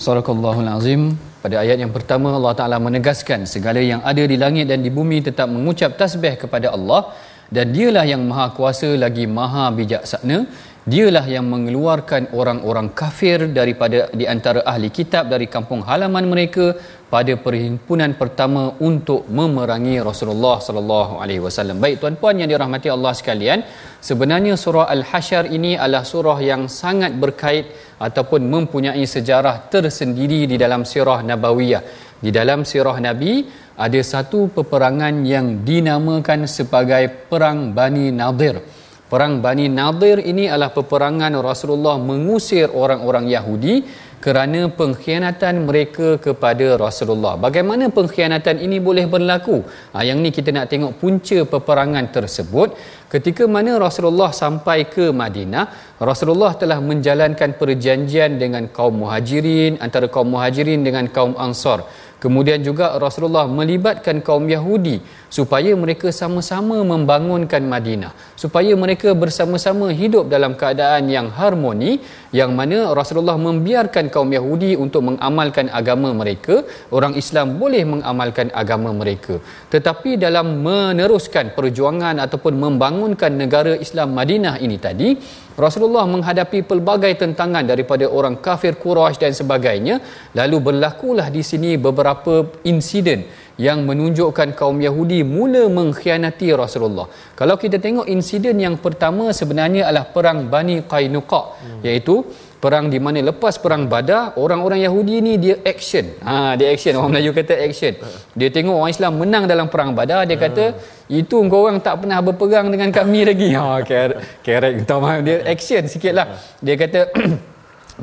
[0.01, 1.13] Sadaqallahul Azim.
[1.45, 5.21] Pada ayat yang pertama Allah Taala menegaskan segala yang ada di langit dan di bumi
[5.21, 7.13] tetap mengucap tasbih kepada Allah
[7.53, 10.49] dan dialah yang maha kuasa lagi maha bijaksana.
[10.86, 16.78] Dialah yang mengeluarkan orang-orang kafir daripada di antara ahli kitab dari kampung halaman mereka
[17.10, 21.82] pada perhimpunan pertama untuk memerangi Rasulullah sallallahu alaihi wasallam.
[21.82, 23.66] Baik tuan-puan yang dirahmati Allah sekalian,
[23.98, 27.66] sebenarnya surah Al-Hasyr ini adalah surah yang sangat berkait
[27.98, 31.82] ataupun mempunyai sejarah tersendiri di dalam sirah nabawiyah.
[32.22, 33.42] Di dalam sirah Nabi
[33.74, 38.75] ada satu peperangan yang dinamakan sebagai perang Bani Nadir.
[39.06, 43.86] Perang Bani Nadir ini adalah peperangan Rasulullah mengusir orang-orang Yahudi
[44.18, 47.38] kerana pengkhianatan mereka kepada Rasulullah.
[47.38, 49.62] Bagaimana pengkhianatan ini boleh berlaku?
[49.94, 52.74] Ha, yang ni kita nak tengok punca peperangan tersebut.
[53.16, 55.64] Ketika mana Rasulullah sampai ke Madinah,
[55.96, 61.80] Rasulullah telah menjalankan perjanjian dengan kaum Muhajirin, antara kaum Muhajirin dengan kaum Ansar.
[62.16, 70.24] Kemudian juga Rasulullah melibatkan kaum Yahudi supaya mereka sama-sama membangunkan Madinah, supaya mereka bersama-sama hidup
[70.34, 72.00] dalam keadaan yang harmoni
[72.32, 78.92] yang mana Rasulullah membiarkan kaum Yahudi untuk mengamalkan agama mereka, orang Islam boleh mengamalkan agama
[78.96, 79.36] mereka.
[79.74, 82.56] Tetapi dalam meneruskan perjuangan ataupun
[83.06, 85.08] membangunkan negara Islam Madinah ini tadi,
[85.54, 89.94] Rasulullah menghadapi pelbagai tentangan daripada orang kafir Quraisy dan sebagainya
[90.34, 93.24] lalu berlakulah di sini beberapa insiden
[93.56, 97.08] yang menunjukkan kaum Yahudi mula mengkhianati Rasulullah.
[97.40, 101.80] Kalau kita tengok insiden yang pertama sebenarnya adalah perang Bani Qainuqa hmm.
[101.86, 102.20] iaitu
[102.66, 106.06] perang di mana lepas perang Badar orang-orang Yahudi ni dia action.
[106.26, 107.94] Ha dia action orang Melayu kata action.
[108.34, 110.64] Dia tengok orang Islam menang dalam perang Badar dia kata
[111.06, 113.50] itu engkau orang tak pernah berperang dengan kami lagi.
[113.58, 116.26] Ha kerek kerek tahu dia action sikitlah.
[116.58, 117.00] Dia kata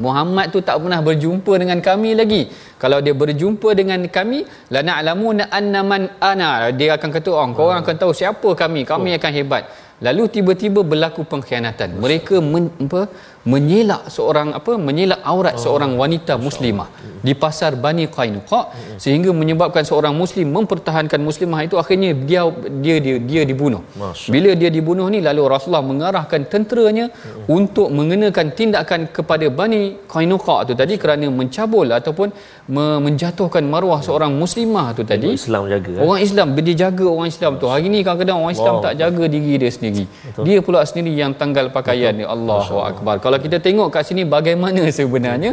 [0.05, 2.41] Muhammad tu tak pernah berjumpa dengan kami lagi.
[2.81, 4.41] Kalau dia berjumpa dengan kami,
[4.73, 6.73] la na'lamu annaman ana.
[6.73, 8.89] Dia akan kata, "Oh, kau orang akan tahu siapa kami.
[8.89, 9.63] Kami akan hebat."
[10.03, 11.95] Lalu tiba-tiba berlaku pengkhianatan.
[12.03, 13.07] Mereka men, apa,
[13.43, 14.79] menyelak seorang apa?
[14.79, 16.87] Menyelak aurat seorang wanita muslimah
[17.23, 18.61] di pasar Bani Qainuqa
[18.95, 22.47] sehingga menyebabkan seorang muslim mempertahankan muslimah itu akhirnya dia
[22.83, 23.83] dia dia, dia dibunuh.
[24.27, 27.11] Bila dia dibunuh ni lalu Rasulullah mengarahkan tenteranya
[27.47, 32.27] untuk mengenakan tindakan kepada Bani Qainuqa tu tadi kerana mencabul ataupun
[32.71, 35.35] me- menjatuhkan maruah seorang muslimah tu tadi.
[35.35, 35.91] Islam jaga.
[35.99, 36.03] eh?
[36.03, 37.67] Orang Islam dia jaga orang Islam tu.
[37.67, 38.83] Hari ni kadang-kadang orang Islam Wow.
[38.87, 40.03] tak jaga diri dia sendiri.
[40.47, 42.23] Dia pula sendiri yang tanggal pakaian ni.
[42.23, 43.19] Allahu akbar.
[43.19, 45.51] Kalau kita tengok kat sini bagaimana sebenarnya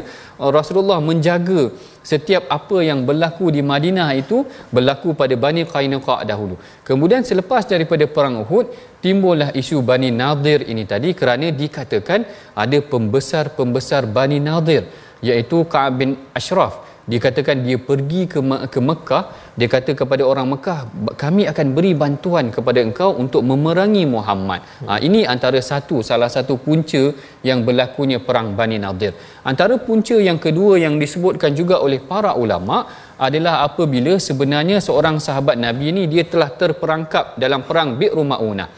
[0.56, 1.62] Rasulullah menjaga
[2.10, 6.56] setiap apa yang berlaku di Madinah itu berlaku pada Bani Qainuqa dahulu.
[6.88, 8.72] Kemudian selepas daripada perang Uhud
[9.04, 12.24] timbullah isu Bani Nadir ini tadi kerana dikatakan
[12.64, 14.88] ada pembesar-pembesar Bani Nadir
[15.20, 16.80] iaitu Ka'ab bin Ashraf
[17.12, 18.40] dikatakan dia pergi ke
[18.72, 19.24] ke Mekah
[19.58, 20.80] dia kata kepada orang Mekah
[21.22, 24.60] kami akan beri bantuan kepada engkau untuk memerangi Muhammad.
[24.86, 27.02] Ha, ini antara satu salah satu punca
[27.48, 29.12] yang berlakunya perang Bani Nadir.
[29.42, 32.86] Antara punca yang kedua yang disebutkan juga oleh para ulama
[33.18, 38.70] adalah apabila sebenarnya seorang sahabat Nabi ini dia telah terperangkap dalam perang Bi'ru Ma'unah.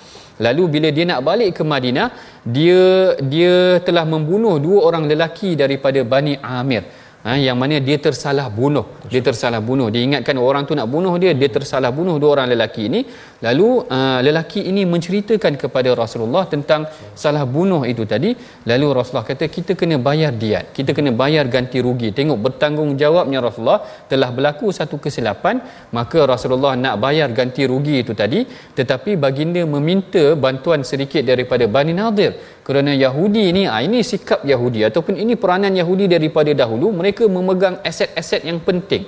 [0.42, 2.08] Lalu bila dia nak balik ke Madinah,
[2.56, 8.46] dia dia telah membunuh dua orang lelaki daripada Bani Amir ha, yang mana dia tersalah
[8.50, 8.86] bunuh.
[9.06, 9.88] Dia tersalah bunuh.
[9.88, 13.00] Dia ingatkan orang tu nak bunuh dia dia tersalah bunuh dua orang lelaki ini
[13.46, 16.86] lalu uh, lelaki ini menceritakan kepada Rasulullah tentang
[17.22, 18.30] salah bunuh itu tadi.
[18.70, 20.70] Lalu Rasulullah kata kita kena bayar diat.
[20.76, 22.14] Kita kena bayar ganti rugi.
[22.18, 23.82] Tengok bertanggungjawabnya Rasulullah.
[24.10, 25.58] Telah berlaku satu kesilapan
[25.98, 28.46] maka Rasulullah nak bayar ganti rugi itu tadi.
[28.78, 32.32] Tetapi baginda meminta bantuan sedikit daripada Bani Nadir.
[32.62, 37.82] Kerana Yahudi ini ah, ini sikap Yahudi ataupun ini peranan Yahudi daripada dahulu mereka memegang
[37.82, 39.02] aset-aset yang penting.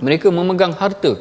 [0.00, 1.20] Mereka memegang harta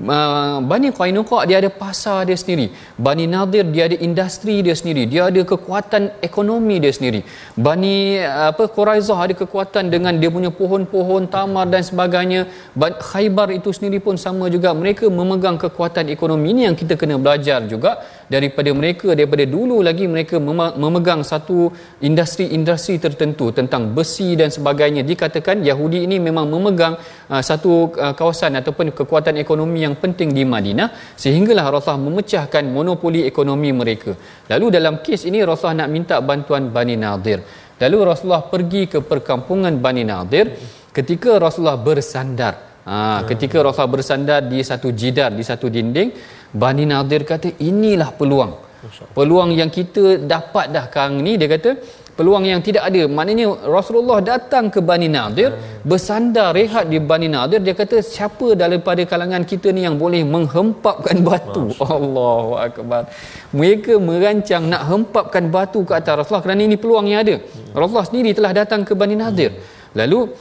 [0.00, 2.72] Uh, Bani Qainuqa dia ada pasar dia sendiri.
[2.96, 5.04] Bani Nadir dia ada industri dia sendiri.
[5.04, 7.20] Dia ada kekuatan ekonomi dia sendiri.
[7.66, 8.16] Bani
[8.48, 12.48] apa Quraizah ada kekuatan dengan dia punya pohon-pohon tamar dan sebagainya.
[12.72, 14.72] Ban Khaybar itu sendiri pun sama juga.
[14.72, 20.06] Mereka memegang kekuatan ekonomi ini yang kita kena belajar juga daripada mereka daripada dulu lagi
[20.06, 20.38] mereka
[20.76, 21.70] memegang satu
[22.02, 25.02] industri-industri tertentu tentang besi dan sebagainya.
[25.06, 26.98] Dikatakan Yahudi ini memang memegang
[27.30, 33.22] uh, satu uh, kawasan ataupun kekuatan ekonomi yang penting di Madinah sehinggalah Rasulullah memecahkan monopoli
[33.28, 34.16] ekonomi mereka.
[34.50, 37.40] Lalu dalam kes ini Rasulullah nak minta bantuan Bani Nadir.
[37.82, 40.54] Lalu Rasulullah pergi ke perkampungan Bani Nadir
[40.94, 46.10] ketika Rasulullah bersandar Ha, ketika Rasulullah bersandar di satu jidar, di satu dinding,
[46.50, 48.52] Bani Nadir kata inilah peluang.
[49.14, 51.78] Peluang yang kita dapat dah kang ni dia kata
[52.18, 53.02] peluang yang tidak ada.
[53.06, 55.54] Maknanya Rasulullah datang ke Bani Nadir,
[55.86, 61.22] bersandar rehat di Bani Nadir, dia kata siapa daripada kalangan kita ni yang boleh menghempapkan
[61.22, 61.70] batu?
[61.78, 63.02] Allahu akbar.
[63.54, 67.36] Mereka merancang nak hempapkan batu ke atas Rasulullah kerana ini peluang yang ada.
[67.78, 69.50] Rasulullah sendiri telah datang ke Bani Nadir.
[69.94, 70.32] Lalu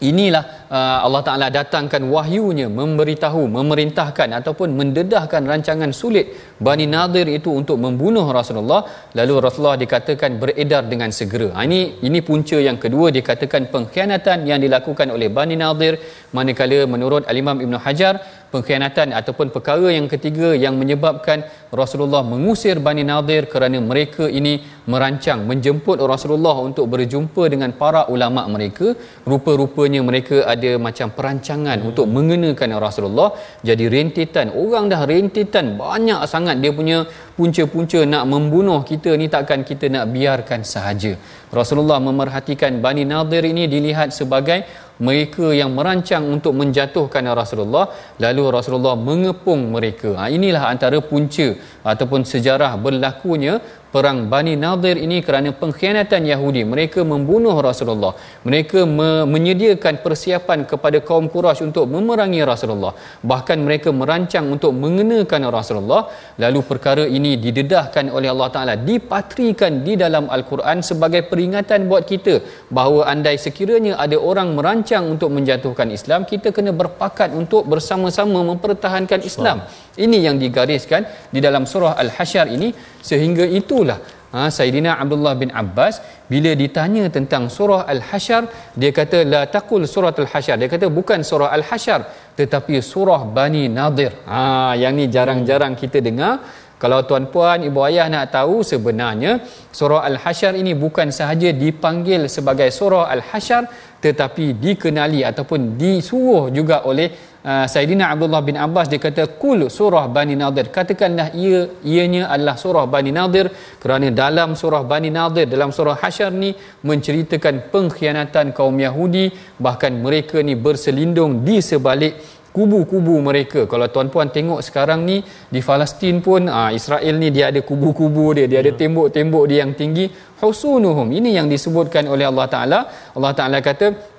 [0.00, 7.52] inilah uh, Allah Taala datangkan wahyunya memberitahu memerintahkan ataupun mendedahkan rancangan sulit Bani Nadir itu
[7.52, 8.84] untuk membunuh Rasulullah.
[9.18, 11.52] Lalu Rasulullah dikatakan beredar dengan segera.
[11.56, 13.08] Ha, ini ini punca yang kedua.
[13.12, 15.96] Dikatakan pengkhianatan yang dilakukan oleh Bani Nadir.
[16.36, 18.14] Manakala menurut Al-Imam Ibn Hajar
[18.52, 21.38] pengkhianatan ataupun perkara yang ketiga yang menyebabkan
[21.80, 24.54] Rasulullah mengusir Bani Nadir kerana mereka ini
[24.92, 28.94] merancang menjemput Rasulullah untuk berjumpa dengan para ulama mereka
[29.30, 31.88] rupa-rupanya mereka ada macam perancangan hmm.
[31.90, 33.28] untuk mengenakan Rasulullah
[33.68, 36.98] jadi rentetan orang dah rentetan banyak sangat dia punya
[37.38, 41.12] punca-punca nak membunuh kita ni takkan kita nak biarkan sahaja
[41.58, 44.60] Rasulullah memerhatikan Bani Nadir ini dilihat sebagai
[44.96, 50.16] mereka yang merancang untuk menjatuhkan Rasulullah lalu Rasulullah mengepung mereka.
[50.16, 51.52] Ha, inilah antara punca
[51.84, 53.60] ataupun sejarah berlakunya
[53.96, 56.62] perang Bani Nadir ini kerana pengkhianatan Yahudi.
[56.72, 58.12] Mereka membunuh Rasulullah.
[58.48, 62.92] Mereka me- menyediakan persiapan kepada kaum Quraisy untuk memerangi Rasulullah.
[63.30, 66.02] Bahkan mereka merancang untuk mengenakan Rasulullah.
[66.44, 68.74] Lalu perkara ini didedahkan oleh Allah Taala.
[68.90, 72.34] Dipatrikan di dalam al-Quran sebagai peringatan buat kita
[72.78, 79.22] bahawa andai sekiranya ada orang merancang untuk menjatuhkan Islam kita kena berpakat untuk bersama-sama mempertahankan
[79.30, 79.64] Islam.
[80.04, 81.02] Ini yang digariskan
[81.34, 82.70] di dalam surah Al-Hasyr ini.
[83.06, 83.44] Sehingga
[83.86, 84.00] itulah.
[84.34, 88.42] Ha, Sayyidina Abdullah bin Abbas bila ditanya tentang surah Al-Hasyr
[88.80, 92.00] dia kata la taqul surah Al-Hasyr dia kata bukan surah Al-Hasyr
[92.36, 94.12] tetapi surah Bani Nadir.
[94.28, 96.42] Ha yang ni jarang-jarang kita dengar.
[96.76, 99.40] Kalau tuan-puan ibu ayah nak tahu sebenarnya
[99.78, 103.64] surah Al-Hasyr ini bukan sahaja dipanggil sebagai surah Al-Hasyr
[104.04, 107.08] tetapi dikenali ataupun disuruh juga oleh
[107.46, 110.66] uh, Saidina Abdullah bin Abbas dia kata kul surah Bani Nadir.
[110.76, 113.46] Katakanlah ia ianya adalah surah Bani Nadir.
[113.78, 116.50] Kerana dalam surah Bani Nadir dalam surah Hasyr ni
[116.82, 119.30] menceritakan pengkhianatan kaum Yahudi.
[119.62, 122.14] Bahkan mereka ni berselindung di sebalik
[122.56, 123.60] kubu-kubu mereka.
[123.68, 125.20] Kalau tuan-puan tengok sekarang ni
[125.52, 128.80] di Palestin pun aa, Israel ni dia ada kubu-kubu dia dia ada ya.
[128.80, 130.08] tembok-tembok dia yang tinggi.
[130.40, 132.80] Husunuhum ini yang disebutkan oleh Allah Taala.
[133.12, 134.15] Allah Taala kata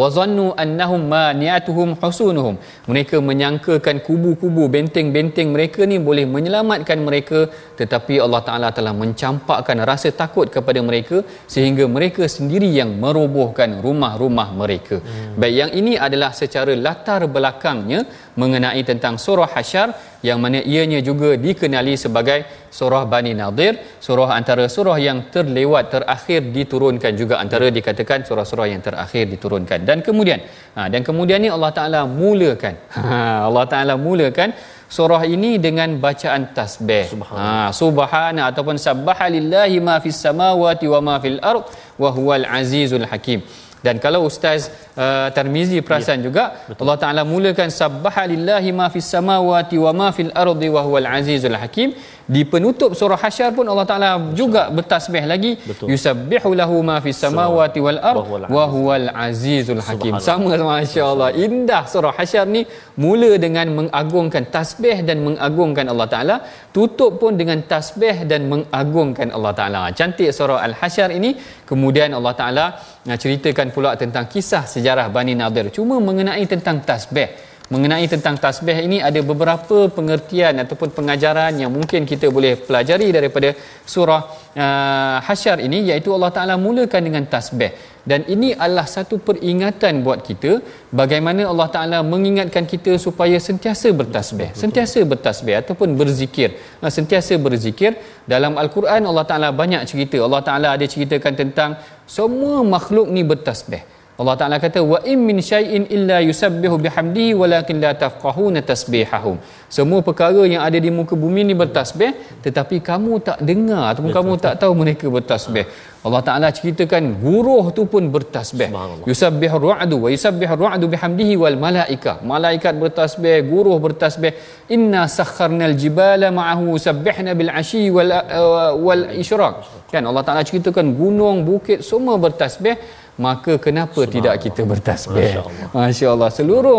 [0.00, 2.58] wazannu annahum maniatuhum husunuhum
[2.90, 7.46] mereka menyangkakan kubu-kubu benteng-benteng mereka ni boleh menyelamatkan mereka
[7.80, 11.22] tetapi Allah Taala telah mencampakkan rasa takut kepada mereka
[11.54, 15.38] sehingga mereka sendiri yang merobohkan rumah-rumah mereka hmm.
[15.38, 18.02] baik yang ini adalah secara latar belakangnya
[18.40, 19.88] mengenai tentang surah hasyar
[20.28, 23.74] yang mana ianya juga dikenali sebagai surah Bani Nadir.
[24.06, 29.78] Surah antara surah yang terlewat terakhir diturunkan juga antara dikatakan surah-surah yang terakhir diturunkan.
[29.88, 30.40] Dan kemudian
[30.76, 32.76] ha, dan kemudian ni Allah Taala mulakan.
[33.06, 34.50] Ha, Allah Taala mulakan
[34.96, 37.06] surah ini dengan bacaan tasbih.
[37.12, 41.64] Subhana ha, subhana ataupun subhanallahi ma fis samawati wa ma fil ard
[42.02, 43.40] wa huwal azizul hakim
[43.86, 44.66] dan kalau ustaz
[44.98, 46.24] uh, Tarmizi perasan ya.
[46.26, 46.80] juga Betul.
[46.82, 51.94] Allah Taala mulakan subhanallahi ma fis samawati wa ma fil ardi wa huwal azizul hakim
[52.26, 54.10] di penutup surah hasyar pun Allah Taala
[54.40, 55.52] juga bertasbih lagi
[55.92, 60.18] yusabbihu lahu ma fis samawati wal ard wa huwal azizul hakim.
[60.18, 61.30] Sama masya-Allah.
[61.46, 62.62] Indah surah hasyar ni
[62.98, 66.36] mula dengan mengagungkan tasbih dan mengagungkan Allah Taala
[66.74, 69.80] tutup pun dengan tasbih dan mengagungkan Allah Taala.
[69.98, 71.38] Cantik surah al hasyar ini.
[71.70, 72.64] Kemudian Allah Taala
[73.06, 75.70] nak ceritakan pula tentang kisah sejarah Bani Nadir.
[75.70, 77.30] Cuma mengenai tentang tasbih
[77.74, 83.50] mengenai tentang tasbih ini ada beberapa pengertian ataupun pengajaran yang mungkin kita boleh pelajari daripada
[83.92, 84.22] surah
[84.54, 87.72] uh, Hasyar ini iaitu Allah Taala mulakan dengan tasbih.
[88.06, 90.62] Dan ini adalah satu peringatan buat kita
[91.00, 96.54] bagaimana Allah Taala mengingatkan kita supaya sentiasa bertasbih sentiasa bertasbih ataupun berzikir.
[96.78, 97.98] Uh, sentiasa berzikir.
[98.30, 100.18] Dalam al-Quran Allah Taala banyak cerita.
[100.22, 101.70] Allah Taala ada ceritakan tentang
[102.06, 107.76] semua makhluk ni bertasbih Allah Taala kata wa in min syai'in illa yusabbihu bihamdihi walakin
[107.84, 109.36] la tafqahuna tasbihahum.
[109.76, 112.10] Semua perkara yang ada di muka bumi ni bertasbih
[112.44, 115.66] tetapi kamu tak dengar ataupun kamu tak tahu mereka bertasbih.
[116.06, 118.68] Allah Taala ceritakan guruh tu pun bertasbih.
[119.10, 122.12] Yusabbihu ru'du wa yusabbihu ru'du bihamdihi wal malaika.
[122.32, 124.32] Malaikat bertasbih, guruh bertasbih.
[124.76, 129.56] Inna sakharnal jibala ma'ahu sabbihna bil ashi wal uh, wal isyraq.
[129.92, 132.78] Kan Allah Taala ceritakan gunung, bukit semua bertasbih
[133.16, 135.40] maka kenapa tidak kita bertasbih?
[135.72, 136.78] Masya Allah seluruh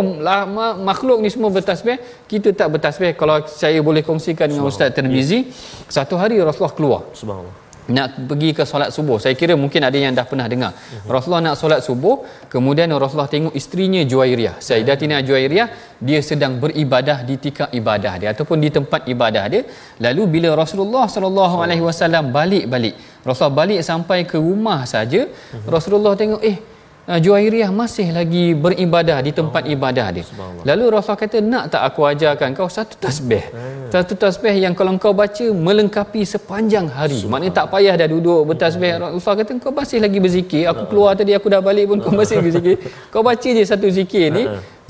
[0.89, 1.97] makhluk ni semua bertasbih
[2.31, 3.17] kita tak bertasbih.
[3.17, 5.49] Kalau saya boleh kongsikan dengan Ustaz Tirmizi
[5.89, 7.01] satu hari Rasulullah keluar.
[7.17, 7.65] Subhanallah.
[7.87, 9.15] Nak pergi ke solat subuh.
[9.23, 10.71] Saya kira mungkin ada yang dah pernah dengar.
[10.75, 11.07] Uh-huh.
[11.07, 12.15] Rasulullah nak solat subuh
[12.53, 15.67] kemudian Rasulullah tengok isterinya Juwairiyah Sayyidatina Juwairiyah
[16.07, 19.63] dia sedang beribadah di tikar ibadah dia ataupun di tempat ibadah dia.
[20.05, 25.67] Lalu bila Rasulullah sallallahu alaihi wasallam balik-balik Rasulullah balik sampai ke rumah saja uh-huh.
[25.75, 26.57] Rasulullah tengok eh
[27.07, 30.25] uh, Juwairiyah masih lagi beribadah di tempat oh, ibadah dia.
[30.67, 33.43] Lalu Rasul kata nak tak aku ajarkan kau satu tasbih.
[33.49, 33.87] Hmm.
[33.87, 37.23] Satu tasbih yang kalau kau baca melengkapi sepanjang hari.
[37.23, 38.99] Maknanya tak payah dah duduk bertasbih.
[38.99, 40.67] Rasul kata kau masih lagi berzikir.
[40.67, 42.75] Aku keluar tadi aku dah balik pun kau masih berzikir.
[43.13, 44.43] Kau baca je satu zikir ni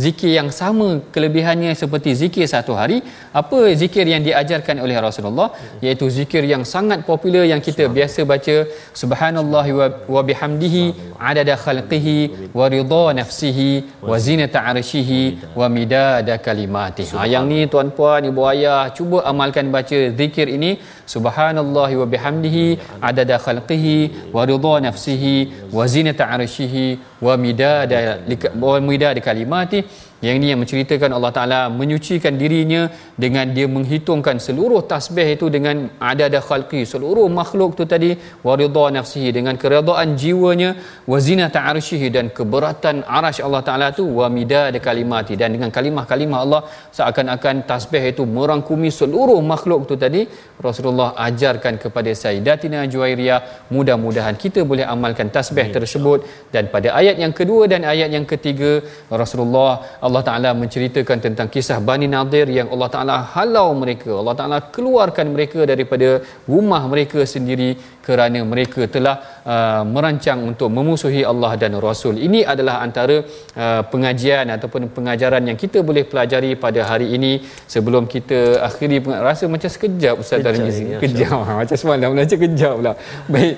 [0.05, 2.97] zikir yang sama kelebihannya seperti zikir satu hari
[3.41, 5.49] apa zikir yang diajarkan oleh Rasulullah?
[5.85, 8.55] Iaitu zikir yang sangat popular yang kita biasa baca
[9.01, 9.71] subhanallahi
[10.15, 10.83] wa bihamdihi
[11.29, 12.17] adada khalqihi
[12.59, 13.69] wa ridha nafsihi
[14.09, 15.21] wa zinata arshihi
[15.59, 17.15] wa midada kalimatihi.
[17.17, 20.71] Ha, yang ni tuan-puan ibu ayah cuba amalkan baca zikir ini
[21.13, 22.65] subhanallahi wa bihamdihi
[23.09, 23.95] adada khalqihi
[24.35, 25.35] wa ridha nafsihi
[25.77, 28.19] wa zinata arshihi wa midada
[28.61, 29.83] wa midada kalimati
[30.25, 32.81] yang ini yang menceritakan Allah Taala menyucikan dirinya
[33.23, 38.11] dengan dia menghitungkan seluruh tasbih itu dengan adada khalqi seluruh makhluk tu tadi
[38.47, 40.69] wa ridha nafsihi dengan keredaan jiwanya
[41.11, 45.37] wa zinata arshihi dan keberatan arasy Allah Taala tu wa midada kalimati.
[45.41, 46.61] Dan dengan kalimah-kalimah Allah
[46.97, 50.25] seakan-akan tasbih itu merangkumi seluruh makhluk tu tadi
[50.67, 56.25] Rasulullah ajarkan kepada Sayyidatina Juwairiyah mudah-mudahan kita boleh amalkan tasbih tersebut.
[56.49, 58.81] Dan pada ayat yang kedua dan ayat yang ketiga
[59.21, 59.71] Rasulullah
[60.07, 65.27] Allah Taala menceritakan tentang kisah Bani Nadir yang Allah Taala halau mereka Allah Taala keluarkan
[65.35, 66.09] mereka daripada
[66.53, 67.69] rumah mereka sendiri
[68.07, 69.15] kerana mereka telah
[69.53, 72.15] uh, merancang untuk memusuhi Allah dan Rasul.
[72.27, 73.15] Ini adalah antara
[73.63, 77.31] uh, pengajian ataupun pengajaran yang kita boleh pelajari pada hari ini
[77.73, 80.83] sebelum kita akhiri rasa macam sekejap Ustaz Darmizi.
[80.93, 81.35] Ya, kejap.
[81.61, 82.93] macam semalam macam kejap pula.
[83.35, 83.55] Baik.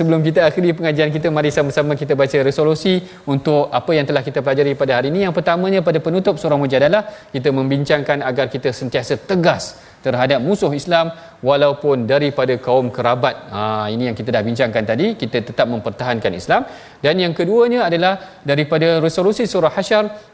[0.00, 2.94] Sebelum kita akhiri pengajian kita mari sama-sama kita baca resolusi
[3.34, 5.20] untuk apa yang telah kita pelajari pada hari ini.
[5.26, 11.14] Yang pertamanya pada penutup surah Mujadalah kita membincangkan agar kita sentiasa tegas terhadap musuh Islam
[11.40, 13.36] walaupun daripada kaum kerabat.
[13.54, 16.66] Ha, ini yang kita dah bincangkan tadi, kita tetap mempertahankan Islam.
[16.98, 20.31] Dan yang keduanya adalah daripada resolusi surah Hasyar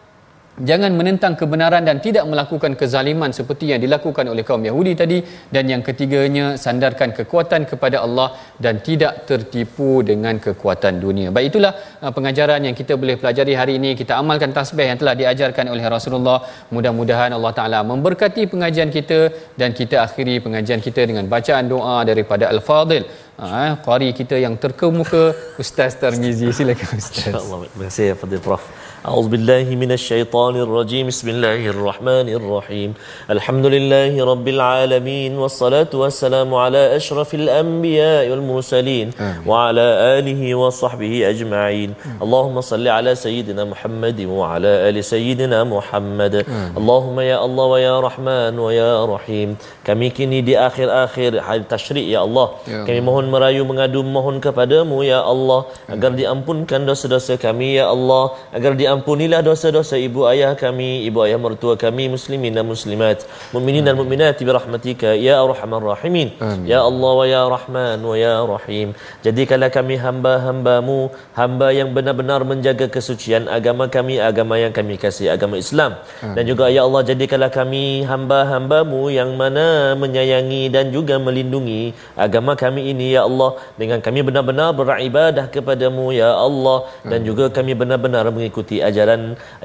[0.71, 5.19] jangan menentang kebenaran dan tidak melakukan kezaliman seperti yang dilakukan oleh kaum Yahudi tadi
[5.55, 8.29] dan yang ketiganya sandarkan kekuatan kepada Allah
[8.65, 11.29] dan tidak tertipu dengan kekuatan dunia.
[11.35, 13.93] Baik itulah uh, pengajaran yang kita boleh pelajari hari ini.
[14.01, 16.39] Kita amalkan tasbih yang telah diajarkan oleh Rasulullah.
[16.75, 19.21] Mudah-mudahan Allah Taala memberkati pengajian kita
[19.61, 23.05] dan kita akhiri pengajian kita dengan bacaan doa daripada Al-Fadil.
[23.39, 25.31] Ha, qari kita yang terkemuka
[25.63, 27.31] Ustaz Tarmizi silakan Ustaz.
[27.31, 27.59] Insya-Allah.
[27.71, 28.88] Terima kasih Fadil Prof.
[29.08, 32.94] أعوذ بالله من الشيطان الرجيم بسم الله الرحمن الرحيم
[33.36, 39.08] الحمد لله رب العالمين والصلاة والسلام على أشرف الأنبياء والمرسلين
[39.46, 39.88] وعلى
[40.20, 41.90] آله وصحبه أجمعين
[42.24, 46.34] اللهم صل على سيدنا محمد وعلى آل سيدنا محمد
[46.80, 49.50] اللهم يا الله ويا رحمن ويا رحيم
[49.84, 55.04] kami kini di akhir-akhir hari tasyrik ya Allah Ya kami mohon merayu mengadu mohon kepadamu
[55.04, 61.23] ya Allah agar diampunkan dosa-dosa kami ya Allah agar diampunilah dosa-dosa ibu ayah kami ibu
[61.23, 63.23] ayah mertua kami muslimin dan muslimat
[63.55, 66.35] mukminin dan mukminat bi rahmatika ya arhamar rahimin.
[66.67, 68.89] Ya Allah wa ya Rahman wa ya Rahim.
[69.23, 75.63] Jadikanlah kami hamba-hambamu hamba yang benar-benar menjaga kesucian agama kami agama yang kami kasih agama
[75.63, 75.95] Islam.
[76.35, 82.91] Dan juga ya Allah jadikanlah kami hamba-hambamu yang mana menyayangi dan juga melindungi agama kami
[82.91, 83.55] ini ya Allah.
[83.79, 86.91] Dengan kami benar-benar beribadah kepadamu ya Allah.
[87.07, 89.23] Dan juga kami benar-benar mengikuti ajaran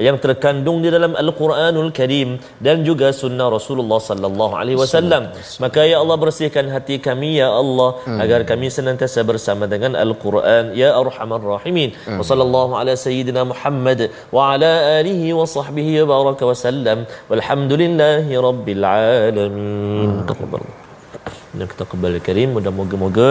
[0.08, 2.30] yang terkandung di dalam Al-Quranul Karim
[2.66, 5.24] dan juga sunnah Rasulullah sallallahu alaihi wasallam.
[5.64, 7.90] Maka ya Allah bersihkan hati kami ya Allah
[8.24, 11.90] agar kami senantiasa bersama dengan Al-Quran ya arhamar rahimin.
[12.20, 14.00] Wa sallallahu ala sayyidina Muhammad
[14.36, 17.00] wa ala alihi wa sahbihi wa baraka wa sallam.
[17.32, 20.10] Walhamdulillahi rabbil alamin.
[20.32, 20.64] Taqabbal.
[21.58, 22.50] Dan kita kembali karim.
[22.58, 23.30] Mudah-moga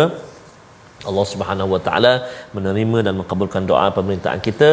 [1.08, 2.14] Allah Subhanahu Wa Taala
[2.56, 4.70] menerima dan mengabulkan doa permintaan kita.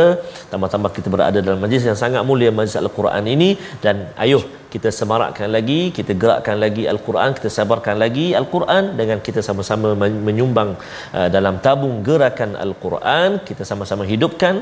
[0.51, 3.49] Tambah-tambah kita berada dalam majlis yang sangat mulia majlis Al-Quran ini.
[3.83, 4.43] Dan ayuh
[4.73, 10.21] kita semarakkan lagi kita gerakkan lagi Al-Quran kita sabarkan lagi Al-Quran dengan kita sama-sama men-
[10.27, 10.71] menyumbang
[11.17, 13.29] uh, dalam tabung gerakan Al-Quran.
[13.47, 14.55] Kita sama-sama hidupkan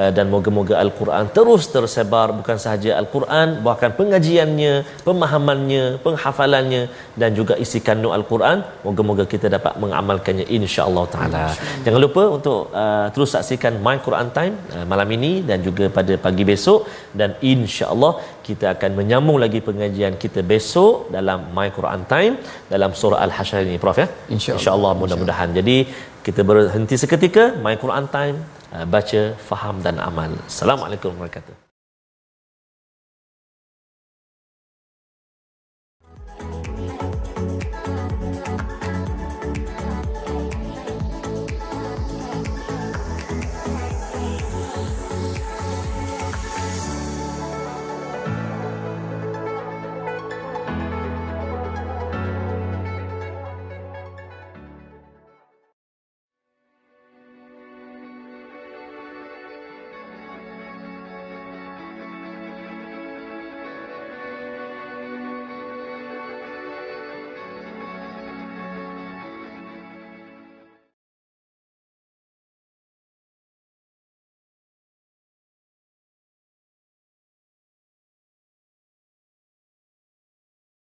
[0.00, 4.72] uh, dan moga-moga Al-Quran terus tersebar bukan sahaja Al-Quran bahkan pengajiannya
[5.06, 6.82] pemahamannya penghafalannya
[7.20, 8.58] dan juga isi kandung Al-Quran.
[8.86, 11.44] Moga-moga kita dapat mengamalkannya insya-Allah taala.
[11.84, 16.14] Jangan lupa untuk uh, terus saksikan My Quran Time uh, malam ini dan juga pada
[16.26, 16.80] pagi besok.
[17.20, 18.12] Dan insya-Allah
[18.48, 22.34] kita akan menyambung lagi pengajian kita besok dalam My Quran Time
[22.72, 24.08] dalam surah Al-Hasyr ini Prof ya.
[24.34, 24.58] InsyaAllah.
[24.58, 25.48] Insya-Allah mudah-mudahan.
[25.58, 25.76] Jadi
[26.26, 28.36] kita berhenti seketika My Quran Time
[28.76, 30.30] uh, baca, faham dan amal.
[30.50, 31.61] Assalamualaikum warahmatullahi wabarakatuh.